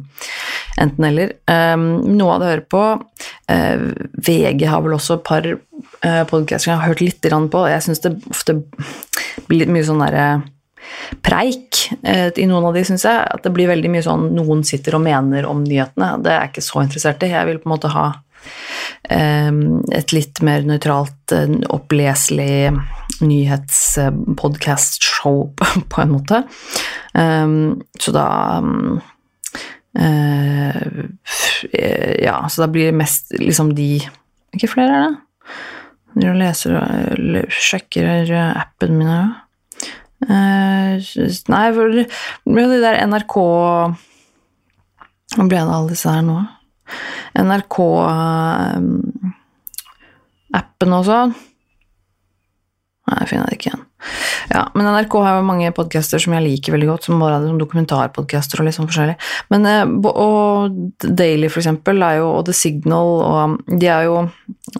[0.82, 1.36] enten-eller.
[1.52, 2.86] Um, noe av det jeg hører på
[3.52, 3.86] uh,
[4.30, 7.68] VG har vel også et par uh, podcaster jeg har hørt litt på.
[7.68, 8.62] Jeg syns det ofte
[9.48, 10.32] blir litt mye sånn derre
[11.22, 13.22] preik eh, i noen av de, syns jeg.
[13.36, 16.16] At det blir veldig mye sånn noen sitter og mener om nyhetene.
[16.24, 17.32] Det er jeg ikke så interessert i.
[17.34, 18.20] Jeg vil på en måte ha eh,
[19.12, 22.72] et litt mer nøytralt, eh, oppleselig
[23.22, 25.40] nyhetspodkast-show,
[25.92, 26.38] på en måte.
[27.14, 28.28] Um, så da
[28.64, 29.02] um,
[30.00, 30.82] eh,
[32.24, 34.00] Ja, så da blir det mest liksom de
[34.56, 35.16] Ikke flere, er det?
[36.22, 36.82] Jeg leser og
[37.56, 39.28] sjekker eh, appen min her.
[40.22, 40.94] Eh,
[41.50, 41.88] nei, for
[42.46, 43.36] men de der NRK
[45.34, 46.38] Hva ble det av alle disse her nå?
[47.38, 48.90] NRK-appen
[51.00, 51.20] også.
[53.12, 53.88] Nei, jeg finner det ikke igjen.
[54.52, 57.48] Ja, men NRK har jo mange podcaster som jeg liker veldig godt, som bare er
[57.48, 59.16] som dokumentarpodcaster og litt sånn forskjellig.
[59.54, 64.18] Men, eh, og Daily, for eksempel, er jo, og The Signal, og de er jo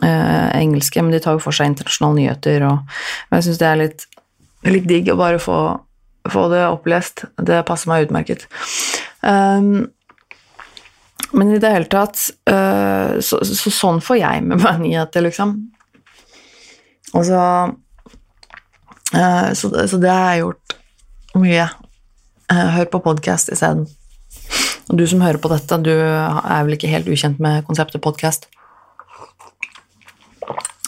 [0.02, 2.98] eh, engelske, men de tar jo for seg internasjonale nyheter, og,
[3.30, 4.06] og jeg syns det er litt,
[4.68, 5.58] litt digg å bare få,
[6.32, 7.26] få det opplest.
[7.42, 8.48] Det passer meg utmerket.
[9.22, 9.90] Um,
[11.32, 15.56] men i det hele tatt øh, så, så sånn får jeg med meg nyheter, liksom.
[17.12, 17.40] Og så
[19.16, 20.76] øh, så, så det har jeg gjort
[21.40, 21.66] mye.
[22.52, 23.86] Uh, hør på podkast isteden.
[24.90, 28.44] Og du som hører på dette, du er vel ikke helt ukjent med konseptet podkast?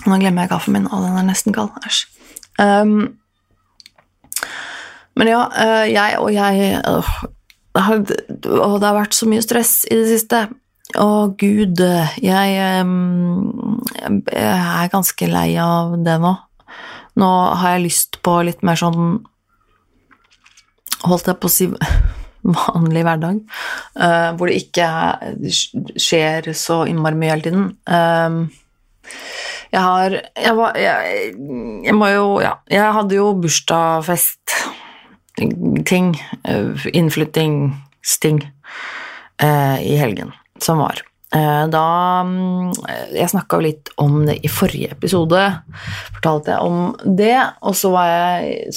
[0.05, 1.73] Nå glemmer jeg kaffen min, og den er nesten kald.
[1.89, 2.03] Æsj.
[2.61, 3.15] Um,
[5.17, 5.47] men ja,
[5.89, 6.83] jeg og jeg
[7.75, 10.45] og det har vært så mye stress i det siste.
[11.01, 11.07] Å,
[11.41, 11.81] gud,
[12.23, 12.75] jeg, jeg
[14.31, 16.35] er ganske lei av det nå.
[17.19, 19.23] Nå har jeg lyst på litt mer sånn
[21.05, 21.67] Holdt jeg på å si
[22.57, 23.41] vanlig hverdag,
[24.01, 25.35] eh, hvor det ikke er-
[26.01, 27.67] skjer så innmari mye hele tiden.
[29.75, 31.35] Jeg har jeg, var, jeg,
[31.85, 34.55] jeg må jo Ja, jeg hadde jo bursdagsfest
[35.37, 38.51] ting, innflyttingsting, innflyttingssting,
[39.43, 41.03] eh, i helgen som var.
[41.35, 42.73] Eh, Da mm,
[43.13, 45.41] Jeg snakka litt om det i forrige episode,
[46.15, 47.37] fortalte jeg om det.
[47.63, 48.71] Og så var jeg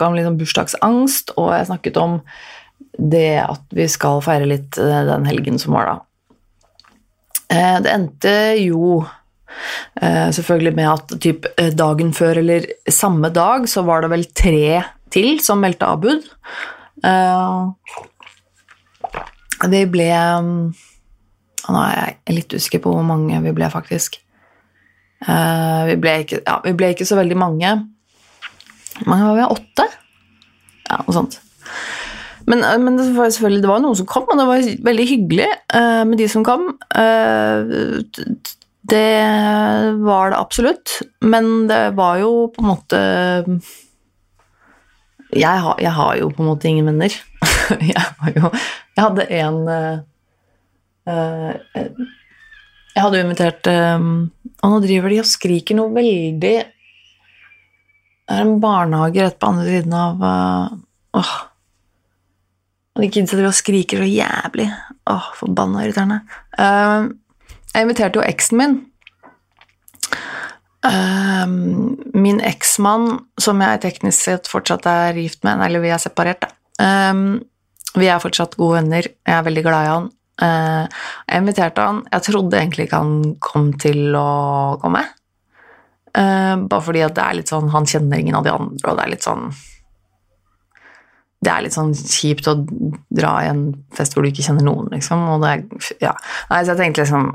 [0.00, 2.20] om litt om bursdagsangst, og jeg snakket om
[2.96, 5.96] det at vi skal feire litt eh, den helgen som var da.
[7.52, 9.04] Eh, Det endte jo
[10.00, 14.24] eh, selvfølgelig med at typ eh, dagen før eller samme dag så var det vel
[14.32, 16.26] tre til som meldte avbud.
[17.04, 17.62] Eh,
[19.66, 20.64] Vi ble mm,
[21.66, 24.20] Nå er jeg litt usikker på hvor mange vi ble, faktisk.
[25.26, 27.74] Eh, Vi ble ikke, ja, vi ble ikke så veldig mange.
[29.00, 29.48] Hvor mange var vi?
[29.56, 29.88] Åtte?
[30.86, 31.40] Ja, noe sånt.
[32.46, 35.06] Men, eh, men det var selvfølgelig det var noen som kom, og det var veldig
[35.10, 36.68] hyggelig uh, med de som kom.
[36.94, 37.90] Uh,
[38.86, 39.08] det
[40.06, 43.00] var det absolutt, men det var jo på en måte
[45.34, 47.14] Jeg har, jeg har jo på en måte ingen venner.
[47.90, 48.50] jeg, jo,
[48.94, 49.98] jeg hadde en uh,
[52.94, 54.08] Jeg hadde jo invitert um,
[54.62, 56.54] Og nå driver de og skriker noe veldig Det
[58.34, 60.66] er en barnehage rett på andre siden av uh,
[61.16, 61.36] Åh.
[62.96, 64.66] Og de kidsa driver og skriker så jævlig.
[65.12, 66.18] Åh, forbanna irriterende.
[66.56, 67.12] Uh,
[67.72, 68.76] jeg inviterte jo eksen min.
[70.86, 71.46] Eh,
[72.16, 76.52] min eksmann, som jeg teknisk sett fortsatt er gift med, eller vi er separert, da.
[76.82, 77.14] Eh,
[77.96, 79.08] vi er fortsatt gode venner.
[79.08, 80.10] Jeg er veldig glad i han.
[80.46, 80.98] Eh,
[81.30, 82.02] jeg inviterte han.
[82.12, 85.06] Jeg trodde egentlig ikke han kom til å komme.
[86.16, 88.96] Eh, bare fordi at det er litt sånn Han kjenner ingen av de andre, og
[88.96, 89.50] det er litt sånn
[91.44, 94.88] det er litt sånn kjipt å dra i en fest hvor du ikke kjenner noen,
[94.90, 95.20] liksom.
[95.30, 96.14] Og det er, ja.
[96.50, 97.28] Nei, så jeg tenkte liksom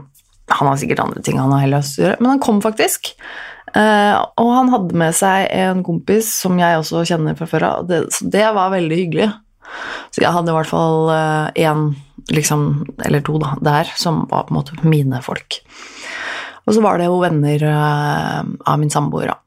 [0.60, 2.22] Han har sikkert andre ting han har heller lyst til å gjøre.
[2.22, 3.14] Men han kom faktisk.
[3.72, 7.94] Eh, og han hadde med seg en kompis som jeg også kjenner fra før av.
[8.12, 9.30] Så det var veldig hyggelig.
[10.12, 11.12] Så jeg hadde i hvert fall
[11.56, 11.86] én,
[12.36, 12.66] liksom,
[13.08, 15.62] eller to, da, der, som var på en måte mine folk.
[16.68, 19.40] Og så var det jo venner eh, av min samboer, da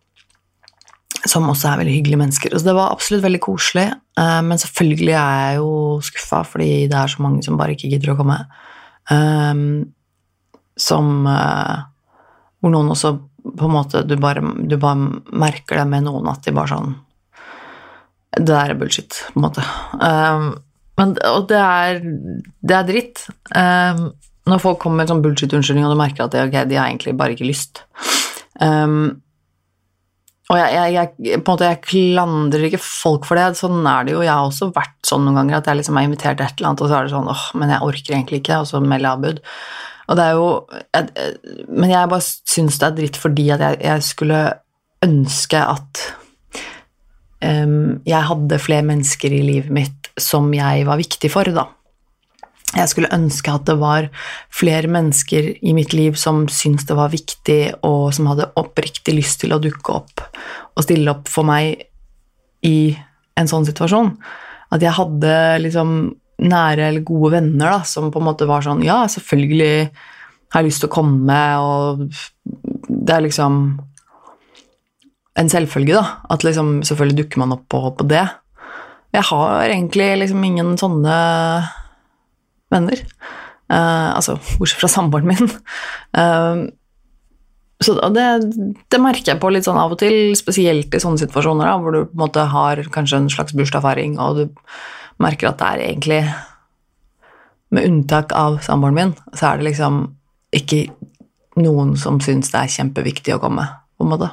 [1.29, 2.53] som også er veldig hyggelige mennesker.
[2.53, 3.87] Så det var absolutt veldig koselig,
[4.21, 5.71] eh, men selvfølgelig er jeg jo
[6.05, 8.39] skuffa fordi det er så mange som bare ikke gidder å komme.
[10.81, 11.87] Som uh,
[12.61, 16.47] Hvor noen også på en måte du bare, du bare, merker det med noen at
[16.47, 16.95] de bare sånn
[18.35, 19.65] Det der er bullshit, på en måte.
[20.01, 20.47] Um,
[20.99, 22.01] men, og det er,
[22.67, 23.27] det er dritt.
[23.55, 24.09] Um,
[24.51, 26.89] når folk kommer med en sånn bullshit-unnskyldning, og du merker at det, okay, de har
[26.91, 27.85] egentlig bare ikke lyst.
[28.59, 29.23] Um,
[30.53, 30.93] og jeg, jeg,
[31.25, 33.57] jeg, på en måte, jeg klandrer ikke folk for det.
[33.57, 34.21] Sånn er det jo.
[34.27, 36.71] Jeg har også vært sånn noen ganger at jeg liksom er invitert til et eller
[36.71, 39.07] annet, og så er det sånn åh, men jeg orker egentlig ikke, og så melder
[39.07, 39.41] jeg avbud.
[40.09, 40.49] Og det er jo
[40.93, 41.29] jeg,
[41.69, 44.43] Men jeg bare syns det er dritt fordi at jeg, jeg skulle
[45.05, 46.03] ønske at
[47.45, 51.67] um, jeg hadde flere mennesker i livet mitt som jeg var viktig for, da.
[52.75, 54.09] Jeg skulle ønske at det var
[54.55, 59.43] flere mennesker i mitt liv som syntes det var viktig, og som hadde oppriktig lyst
[59.43, 60.25] til å dukke opp
[60.75, 61.85] og stille opp for meg
[62.67, 62.95] i
[63.39, 64.15] en sånn situasjon.
[64.75, 65.91] At jeg hadde liksom
[66.43, 69.91] nære eller gode venner da, som på en måte var sånn Ja, selvfølgelig
[70.55, 72.05] har jeg lyst til å komme, og
[72.89, 73.61] det er liksom
[75.35, 76.21] en selvfølge, da.
[76.31, 78.23] At liksom selvfølgelig dukker man opp på, på det.
[79.15, 81.17] Jeg har egentlig liksom ingen sånne
[82.75, 83.03] venner.
[83.73, 85.51] Uh, altså bortsett fra samboeren min.
[86.15, 86.71] Uh,
[87.83, 88.27] så det,
[88.93, 91.95] det, merker jeg på litt sånn av og til, spesielt i sånne situasjoner da, hvor
[91.95, 94.45] du på en måte har kanskje en slags bursdagsfeiring, og du
[95.23, 96.23] merker at det er egentlig
[97.75, 100.05] Med unntak av samboeren min, så er det liksom
[100.55, 100.85] ikke
[101.59, 103.65] noen som syns det er kjempeviktig å komme,
[103.99, 104.29] på en måte.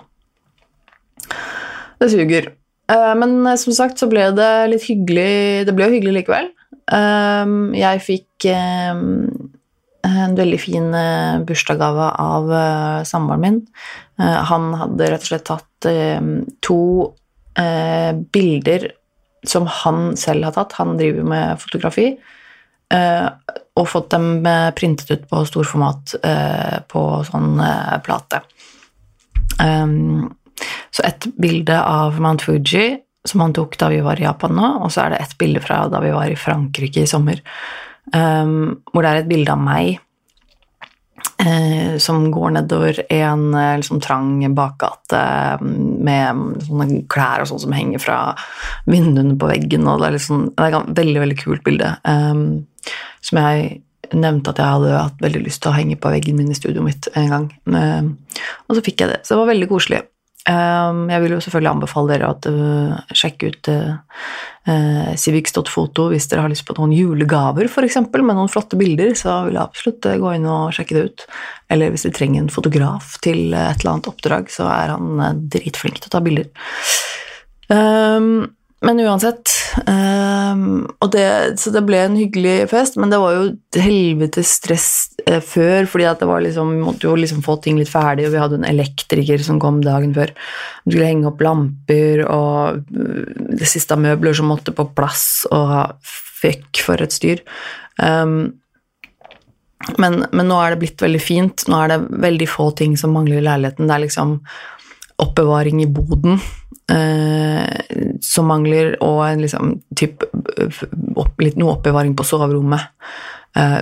[2.02, 2.52] Det suger.
[2.92, 6.52] Uh, men som sagt så ble det litt hyggelig Det ble jo hyggelig likevel.
[6.92, 12.50] Ehm, jeg fikk en veldig fin eh, bursdagsgave av
[13.08, 13.60] samboeren min.
[14.20, 15.88] Han hadde rett og slett tatt
[16.66, 16.82] to
[18.36, 18.90] bilder
[19.48, 20.78] som han selv har tatt.
[20.78, 22.14] Han driver med fotografi.
[22.92, 24.44] og fått dem
[24.76, 26.16] printet ut på storformat
[26.92, 27.62] på sånn
[28.04, 28.42] plate.
[29.62, 30.34] Um,
[30.92, 34.70] så et bilde av Mount Fuji som han tok da vi var i Japan nå,
[34.82, 37.42] og så er det et bilde fra da vi var i Frankrike i sommer,
[38.16, 40.00] um, hvor det er et bilde av meg
[41.42, 45.22] uh, som går nedover en uh, liksom trang bakgate
[45.62, 48.20] um, med sånne klær og sånn som henger fra
[48.90, 52.46] vinduene på veggen, og det er, liksom, det er et veldig, veldig kult bilde um,
[53.22, 56.52] som jeg nevnte at jeg hadde hatt veldig lyst til å henge på veggen min
[56.52, 57.46] i studioet mitt en gang.
[58.68, 59.20] og så fikk jeg det.
[59.24, 60.02] Så det var veldig koselig.
[60.50, 63.92] Ehm, jeg vil jo selvfølgelig anbefale dere å uh, sjekke ut uh,
[64.66, 69.44] uh, civics.foto hvis dere har lyst på noen julegaver, f.eks., med noen flotte bilder, så
[69.46, 71.28] vil jeg absolutt gå inn og sjekke det ut.
[71.74, 76.02] Eller hvis dere trenger en fotograf til et eller annet oppdrag, så er han dritflink
[76.02, 76.50] til å ta bilder.
[77.72, 78.50] Um,
[78.82, 79.54] men uansett
[80.52, 81.26] um, det,
[81.60, 83.44] Så det ble en hyggelig fest, men det var jo
[83.80, 84.88] helvetes stress
[85.26, 86.10] eh, før, fordi
[86.48, 89.60] liksom, vi måtte jo liksom få ting litt ferdig, og vi hadde en elektriker som
[89.62, 90.34] kom dagen før.
[90.86, 93.22] Vi skulle henge opp lamper og uh,
[93.62, 95.96] det siste av møbler som måtte på plass, og
[96.42, 97.46] fuck for et styr.
[97.98, 98.54] Um,
[99.98, 101.64] men, men, nå er det blitt veldig fint.
[101.70, 103.88] Nå er det veldig få ting som mangler i leiligheten.
[103.90, 104.36] Det er liksom
[105.22, 106.40] oppbevaring i boden
[106.92, 110.26] eh, som mangler, og en liksom typ,
[111.16, 112.90] opp, litt noe oppbevaring på soverommet.
[113.58, 113.80] Eh,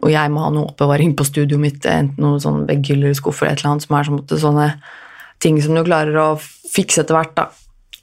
[0.00, 3.60] og jeg må ha noe oppbevaring på studioet mitt, enten noen sånn vegghyller, skuffer, et
[3.60, 4.70] eller annet, som er sånn, sånne
[5.40, 7.34] ting som du klarer å fikse etter hvert.
[7.36, 7.50] da.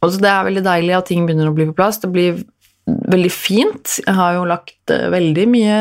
[0.01, 1.99] Og så Det er veldig deilig at ting begynner å bli på plass.
[2.01, 2.43] Det blir
[2.87, 3.97] veldig fint.
[4.05, 5.79] Jeg har jo lagt uh, veldig mye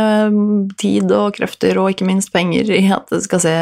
[0.81, 3.57] tid og krefter og ikke minst penger i at det skal se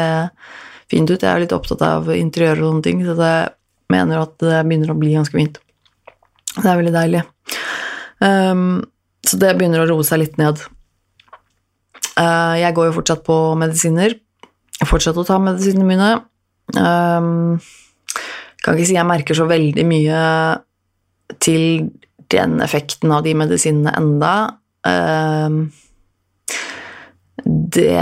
[0.91, 1.21] fint ut.
[1.21, 3.53] Jeg er litt opptatt av interiør og sånne ting, så jeg
[3.93, 5.59] mener at det begynner å bli ganske fint.
[6.55, 7.23] Det er veldig deilig.
[8.23, 8.83] Um,
[9.25, 10.61] så det begynner å roe seg litt ned.
[12.15, 14.15] Uh, jeg går jo fortsatt på medisiner.
[14.79, 16.11] Jeg fortsetter å ta medisinene mine.
[16.75, 17.57] Um,
[18.63, 20.21] kan ikke si jeg merker så veldig mye
[21.43, 21.89] til
[22.33, 24.33] den effekten av de medisinene enda.
[24.85, 25.67] Um,
[27.45, 28.01] det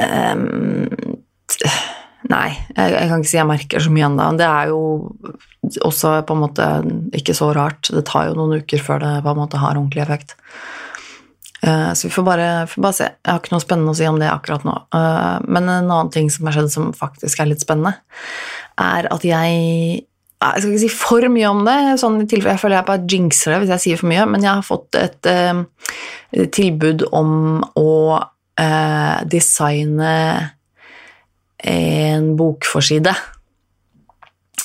[0.00, 1.15] um,
[2.26, 4.30] Nei, jeg, jeg, kan ikke si jeg merker så mye ennå.
[4.38, 4.80] Det er jo
[5.86, 6.66] også på en måte
[7.16, 7.90] ikke så rart.
[7.92, 10.34] Det tar jo noen uker før det på en måte har ordentlig effekt.
[11.66, 13.06] Uh, så vi får bare, får bare, se.
[13.08, 14.74] Jeg har ikke noe spennende å si om det akkurat nå.
[14.94, 17.96] Uh, men en annen ting som har skjedd som faktisk er litt spennende,
[18.80, 20.04] er at jeg
[20.36, 23.54] jeg skal ikke si for mye om det, sånn i jeg føler jeg bare jinxer
[23.54, 25.64] det hvis jeg sier for mye, men jeg har fått et uh,
[26.52, 27.92] tilbud om å
[29.28, 30.12] designe
[31.66, 33.12] en bokforside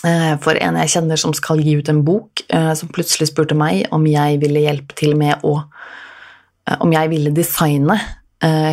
[0.05, 3.57] eh, for en jeg kjenner som skal gi ut en bok, eh, som plutselig spurte
[3.57, 7.99] meg om jeg ville hjelpe til med å eh, Om jeg ville designe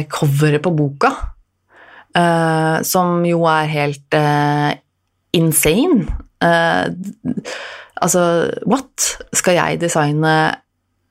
[0.08, 1.10] coveret på boka,
[2.88, 4.16] som jo er helt
[5.36, 6.06] insane.
[8.00, 8.22] Altså,
[8.64, 9.10] what?
[9.36, 10.32] Skal jeg designe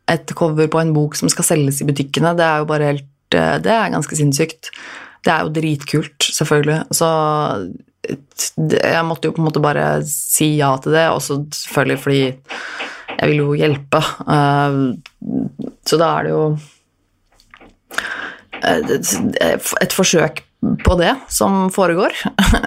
[0.10, 2.34] et cover på en bok som skal selges i butikkene?
[2.34, 4.72] Det er jo bare helt Det er ganske sinnssykt.
[5.26, 6.80] Det er jo dritkult, selvfølgelig.
[6.96, 7.10] Så
[8.08, 12.22] jeg måtte jo på en måte bare si ja til det, også selvfølgelig fordi
[13.18, 14.02] jeg vil jo hjelpe.
[14.36, 14.82] Eh,
[15.88, 16.44] så da er det jo
[18.62, 20.44] eh, et forsøk
[20.84, 22.16] på det som foregår.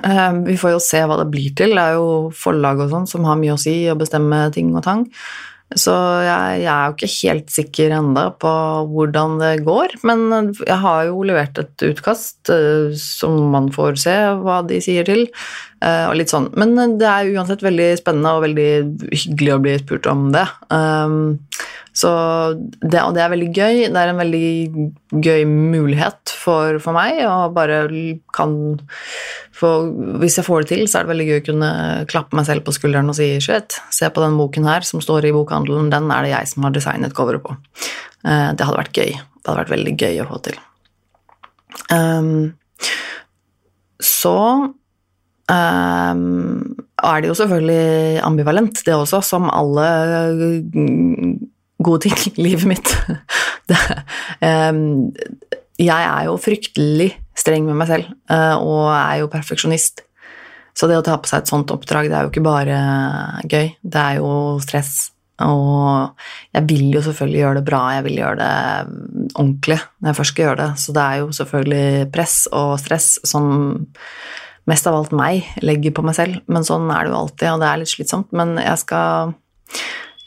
[0.00, 1.74] Eh, vi får jo se hva det blir til.
[1.76, 4.82] Det er jo forlag og sånn som har mye å si og bestemme ting og
[4.86, 5.04] tang.
[5.78, 5.92] Så
[6.26, 8.52] jeg, jeg, er jo ikke helt sikker ennå på
[8.90, 9.94] hvordan det går.
[10.08, 15.06] Men jeg har jo levert et utkast uh, som man får se hva de sier
[15.06, 15.28] til.
[15.80, 16.50] Uh, og litt sånn.
[16.60, 18.70] Men det er uansett veldig spennende og veldig
[19.14, 20.44] hyggelig å bli spurt om det.
[20.68, 21.38] Um,
[21.96, 22.10] så
[22.54, 23.78] det, og det er veldig gøy.
[23.90, 24.50] Det er en veldig
[25.24, 27.22] gøy mulighet for, for meg.
[27.26, 27.80] Og bare
[28.36, 28.54] kan
[29.56, 29.72] få,
[30.22, 31.72] Hvis jeg får det til, så er det veldig gøy å kunne
[32.12, 35.28] klappe meg selv på skulderen og si shit, se på den boken her som står
[35.28, 37.56] i bokhandelen, den er det jeg som har designet coveret på.
[38.24, 39.16] Uh, det hadde vært gøy.
[39.16, 40.60] Det hadde vært veldig gøy å få til.
[41.90, 42.52] Um,
[44.00, 44.36] så
[45.50, 49.88] um, er det jo selvfølgelig ambivalent, det også, som alle
[51.80, 52.94] gode ting i livet mitt.
[53.70, 53.76] Det,
[54.42, 55.12] um,
[55.78, 60.02] jeg er jo fryktelig streng med meg selv, uh, og er jo perfeksjonist.
[60.74, 62.80] Så det å ta på seg et sånt oppdrag, det er jo ikke bare
[63.46, 64.32] gøy, det er jo
[64.64, 65.10] stress.
[65.40, 66.10] Og
[66.52, 68.54] jeg vil jo selvfølgelig gjøre det bra, jeg vil gjøre det
[69.38, 70.70] ordentlig når jeg først skal gjøre det.
[70.82, 73.46] Så det er jo selvfølgelig press og stress som
[74.68, 76.40] mest av alt meg legger på meg selv.
[76.50, 78.30] Men sånn er det jo alltid, og det er litt slitsomt.
[78.36, 79.34] Men jeg skal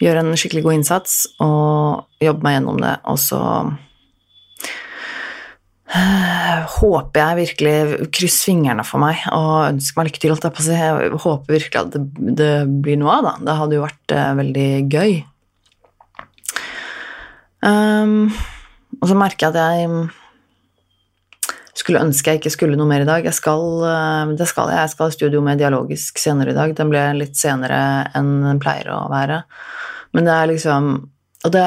[0.04, 3.42] gjøre en skikkelig god innsats og jobbe meg gjennom det, og så
[5.94, 10.34] håper jeg virkelig Kryss fingrene for meg og ønsker meg lykke til.
[10.74, 12.02] Jeg håper virkelig at det,
[12.40, 12.50] det,
[12.86, 13.36] blir noe av, da.
[13.46, 15.14] Det hadde jo vært uh, veldig gøy.
[17.64, 18.34] Um,
[19.00, 20.23] og så merker jeg at jeg
[21.78, 23.26] skulle ønske jeg ikke skulle noe mer i dag.
[23.26, 24.82] Jeg skal, uh, det skal jeg.
[24.84, 26.76] Jeg skal i studio med dialogisk senere i dag.
[26.78, 27.80] Den ble litt senere
[28.18, 29.44] enn den pleier å være.
[30.14, 30.92] Men det er liksom
[31.44, 31.64] Og det,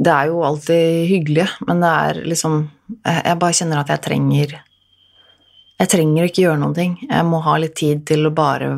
[0.00, 2.56] det er jo alltid hyggelig, men det er liksom
[3.04, 6.96] Jeg bare kjenner at jeg trenger Jeg trenger ikke gjøre noen ting.
[7.04, 8.72] Jeg må ha litt tid til å bare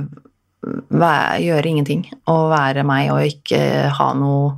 [0.63, 3.63] være, gjøre ingenting og være meg og ikke
[3.97, 4.53] ha noe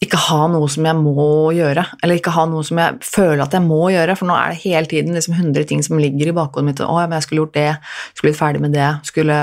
[0.00, 3.52] ikke ha noe som jeg må gjøre, eller ikke ha noe som jeg føler at
[3.56, 6.36] jeg må gjøre, for nå er det hele tiden liksom 100 ting som ligger i
[6.36, 6.80] bakhodet mitt.
[6.80, 7.68] 'Å, men jeg skulle gjort det,
[8.14, 9.36] skulle blitt ferdig med det', skulle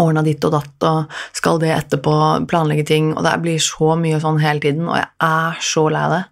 [0.00, 2.14] ordna ditt og datt og skal det etterpå,
[2.50, 6.04] planlegge ting, og det blir så mye sånn hele tiden, og jeg er så lei
[6.16, 6.22] det.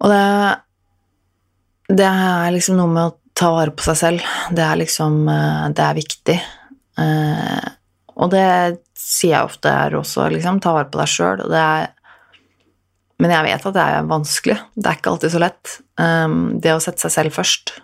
[0.00, 0.26] Og det
[1.90, 4.20] Det er liksom noe med å ta vare på seg selv.
[4.54, 6.36] Det er liksom eh, Det er viktig.
[7.02, 7.68] Eh,
[8.20, 8.46] og det
[8.98, 10.60] sier jeg ofte her også, liksom.
[10.60, 11.44] Ta vare på deg sjøl,
[13.20, 14.58] Men jeg vet at det er vanskelig.
[14.76, 15.80] Det er ikke alltid så lett.
[16.00, 17.74] Eh, det å sette seg selv først,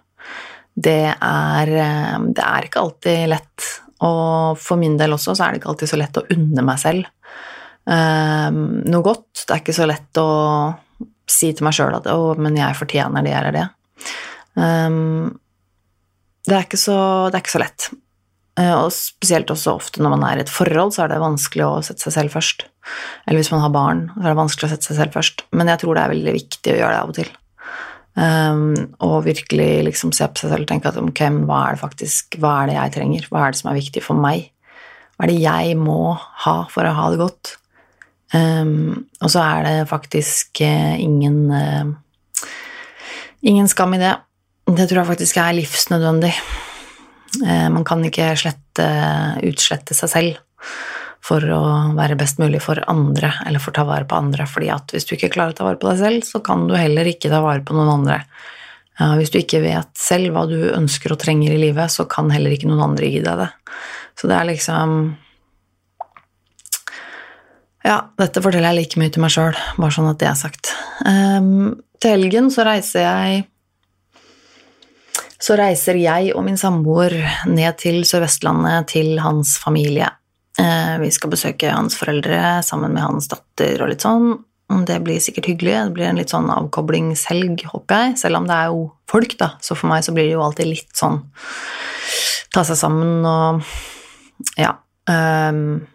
[0.77, 1.67] det er
[2.37, 3.69] Det er ikke alltid lett
[4.05, 6.81] og for min del også så er det ikke alltid så lett å unne meg
[6.81, 7.07] selv
[7.87, 9.45] um, noe godt.
[9.47, 10.29] Det er ikke så lett å
[11.27, 13.69] si til meg sjøl at 'å, men jeg fortjener det eller det'.
[14.57, 15.39] Um,
[16.47, 16.99] det, er så,
[17.31, 17.89] det er ikke så lett.
[18.57, 21.67] Uh, og spesielt også ofte når man er i et forhold, så er det vanskelig
[21.67, 22.65] å sette seg selv først.
[23.27, 25.45] Eller hvis man har barn, så er det vanskelig å sette seg selv først.
[25.57, 27.35] Men jeg tror det er veldig viktig å gjøre det av og til.
[28.17, 28.71] Um,
[29.05, 32.39] og virkelig liksom se på seg selv og tenke at ok, hva er det faktisk,
[32.41, 33.29] hva er det jeg trenger?
[33.29, 34.49] Hva er det som er viktig for meg?
[35.17, 37.57] Hva er det jeg må ha for å ha det godt?
[38.33, 41.93] Um, og så er det faktisk uh, ingen uh,
[43.47, 44.17] ingen skam i det.
[44.67, 46.33] Det tror jeg faktisk er livsnødvendig.
[47.43, 48.87] Uh, man kan ikke slette,
[49.47, 50.43] utslette seg selv
[51.27, 51.63] for å
[51.97, 54.47] være best mulig for andre, eller for å ta vare på andre.
[54.47, 56.77] fordi at hvis du ikke klarer å ta vare på deg selv, så kan du
[56.79, 58.21] heller ikke ta vare på noen andre.
[59.19, 62.55] Hvis du ikke vet selv hva du ønsker og trenger i livet, så kan heller
[62.55, 63.49] ikke noen andre gi deg det.
[64.17, 64.95] Så det er liksom
[67.87, 70.73] Ja, dette forteller jeg like mye til meg sjøl, bare sånn at det er sagt.
[71.07, 73.45] Um, til helgen så reiser jeg
[75.43, 77.15] så reiser jeg og min samboer
[77.51, 80.09] ned til Sør-Vestlandet til hans familie.
[80.57, 84.39] Eh, vi skal besøke hans foreldre sammen med hans datter og litt sånn.
[84.89, 85.75] Det blir sikkert hyggelig.
[85.77, 88.17] Det blir en litt sånn avkoblingshelg, håper jeg.
[88.25, 89.53] Selv om det er jo folk, da.
[89.63, 91.21] Så for meg så blir det jo alltid litt sånn
[92.55, 93.63] ta seg sammen og
[94.57, 94.75] Ja.
[95.07, 95.87] Um,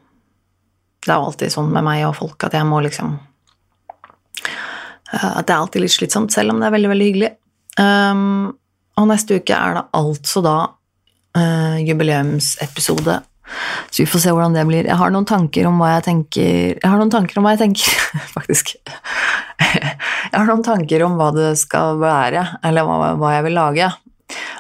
[1.01, 3.17] det er jo alltid sånn med meg og folk at jeg må liksom
[5.11, 7.29] at det er alltid litt slitsomt, selv om det er veldig, veldig hyggelig.
[7.75, 8.53] Um,
[8.99, 10.55] og neste uke er det altså da
[11.37, 13.19] uh, jubileumsepisode.
[13.91, 14.87] Så vi får se hvordan det blir.
[14.87, 16.45] Jeg har noen tanker om hva jeg tenker
[16.77, 18.05] Jeg har noen tanker om hva jeg tenker,
[18.37, 18.77] faktisk.
[19.61, 23.91] Jeg har noen tanker om hva det skal være, eller hva, hva jeg vil lage.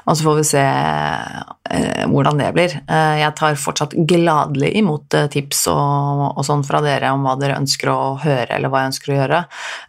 [0.09, 2.73] Og så får vi se eh, hvordan det blir.
[2.81, 7.37] Eh, jeg tar fortsatt gladelig imot eh, tips og, og sånn fra dere om hva
[7.39, 9.41] dere ønsker å høre, eller hva jeg ønsker å gjøre.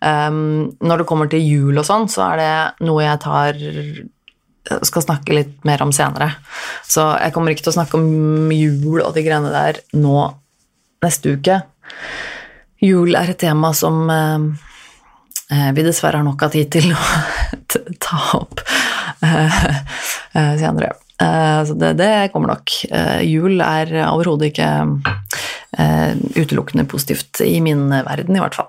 [0.05, 0.41] Um,
[0.85, 3.63] når det kommer til jul og sånn, så er det noe jeg tar
[4.87, 6.31] skal snakke litt mer om senere.
[6.87, 10.27] Så jeg kommer ikke til å snakke om jul og de greiene der nå
[11.03, 11.63] neste uke.
[12.83, 17.03] Jul er et tema som eh, vi dessverre har nok av tid til å
[18.07, 18.63] ta opp
[19.23, 19.65] Eh,
[20.33, 20.93] eh, senere.
[21.21, 22.71] Eh, så det, det, kommer nok.
[23.23, 24.71] Jul er overhodet ikke
[26.37, 28.69] utelukkende positivt i min verden, i hvert fall.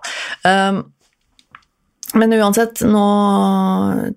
[2.19, 3.03] Men uansett, nå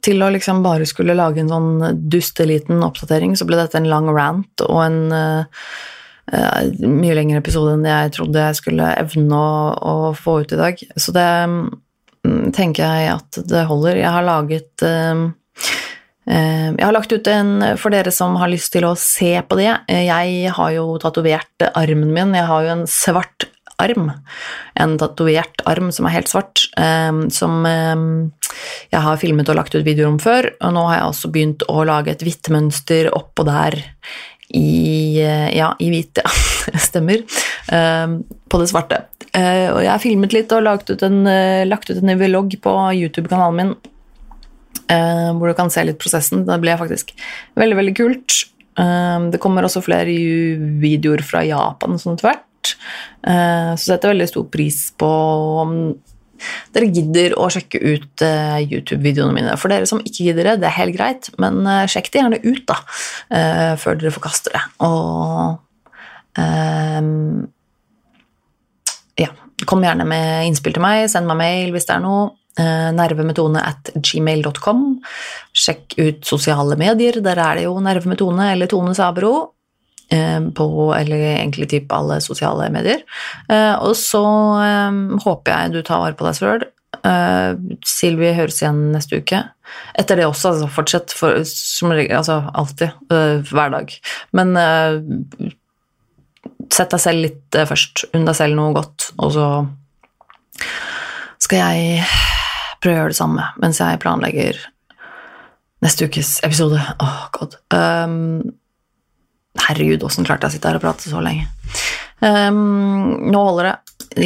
[0.05, 4.11] til å liksom bare skulle lage en sånn dusteliten oppdatering, så ble dette en lang
[4.13, 5.71] rant og en uh,
[6.83, 10.85] mye lengre episode enn jeg trodde jeg skulle evne å, å få ut i dag.
[10.99, 11.59] Så det um,
[12.53, 14.03] tenker jeg at det holder.
[14.03, 14.87] Jeg har laget
[16.27, 19.59] Eh, jeg har lagt ut en for dere som har lyst til å se på
[19.61, 19.71] det.
[19.87, 22.35] Jeg har jo tatovert armen min.
[22.35, 23.47] Jeg har jo en svart
[23.83, 24.11] arm.
[24.79, 29.85] En tatovert arm som er helt svart, eh, som jeg har filmet og lagt ut
[29.87, 30.51] videoer om før.
[30.61, 33.81] Og nå har jeg også begynt å lage et hvitt mønster oppå der
[34.55, 36.31] i Ja, i hvit, ja.
[36.89, 37.25] Stemmer.
[37.67, 39.03] På det svarte.
[39.35, 41.25] Og jeg har filmet litt og lagt ut en,
[41.67, 43.77] lagt ut en vlogg på YouTube-kanalen min
[44.87, 46.45] hvor du kan se litt prosessen.
[46.47, 47.11] Det ble faktisk
[47.59, 48.37] veldig, veldig kult.
[48.77, 50.13] Det kommer også flere
[50.83, 52.46] videoer fra Japan sånn etter hvert.
[53.27, 55.11] Uh, så setter jeg veldig stor pris på
[55.63, 55.73] om
[56.77, 59.55] dere gidder å sjekke ut YouTube-videoene mine.
[59.57, 62.67] For dere som ikke gidder det, det er helt greit, men sjekk det gjerne ut
[62.69, 62.77] da,
[63.81, 64.61] før dere forkaster det.
[64.85, 65.57] Og
[69.17, 69.31] ja,
[69.65, 72.35] kom gjerne med innspill til meg, send meg mail hvis det er noe.
[72.57, 74.85] Eh, nervemetone at gmail.com.
[75.53, 79.35] Sjekk ut sosiale medier, der er det jo Nervemetone eller Tone Sabro.
[80.09, 83.03] Eh, på, eller egentlig typ alle sosiale medier.
[83.51, 84.23] Eh, og så
[85.25, 86.67] håper jeg du tar vare på deg sjøl.
[87.87, 89.43] Silvi høres igjen neste uke.
[89.99, 92.95] Etter det også, altså fortsett for, som altså alltid,
[93.51, 93.93] hver dag.
[94.35, 94.57] Men
[96.73, 98.07] sett deg selv litt først.
[98.17, 99.47] Unn deg selv noe godt, og så
[101.43, 102.07] skal jeg
[102.83, 104.59] prøve å gjøre det samme mens jeg planlegger
[105.85, 106.81] neste ukes episode.
[106.81, 107.59] Åh, oh, god.
[107.75, 108.57] Um,
[109.69, 111.49] herregud, åssen klarte jeg å sitte her og prate så lenge?
[112.25, 113.77] Um, nå holder det.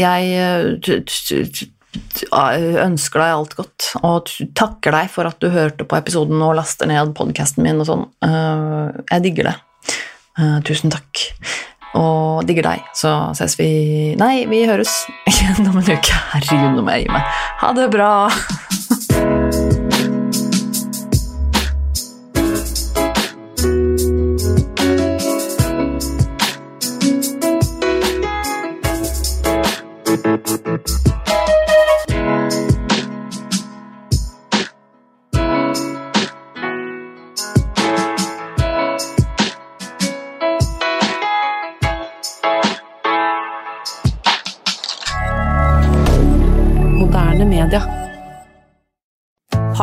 [0.01, 1.71] Jeg
[2.85, 6.91] ønsker deg alt godt og takker deg for at du hørte på episoden og laster
[6.91, 8.07] ned podkasten min og sånn.
[8.23, 9.57] Uh, jeg digger det.
[10.39, 11.27] Uh, tusen takk
[11.99, 12.91] og digger deg.
[12.95, 13.71] Så ses vi
[14.21, 15.03] Nei, vi høres
[15.33, 16.21] igjen om en uke.
[16.35, 17.41] Herregud, nå må jeg gi meg.
[17.65, 18.13] Ha det bra.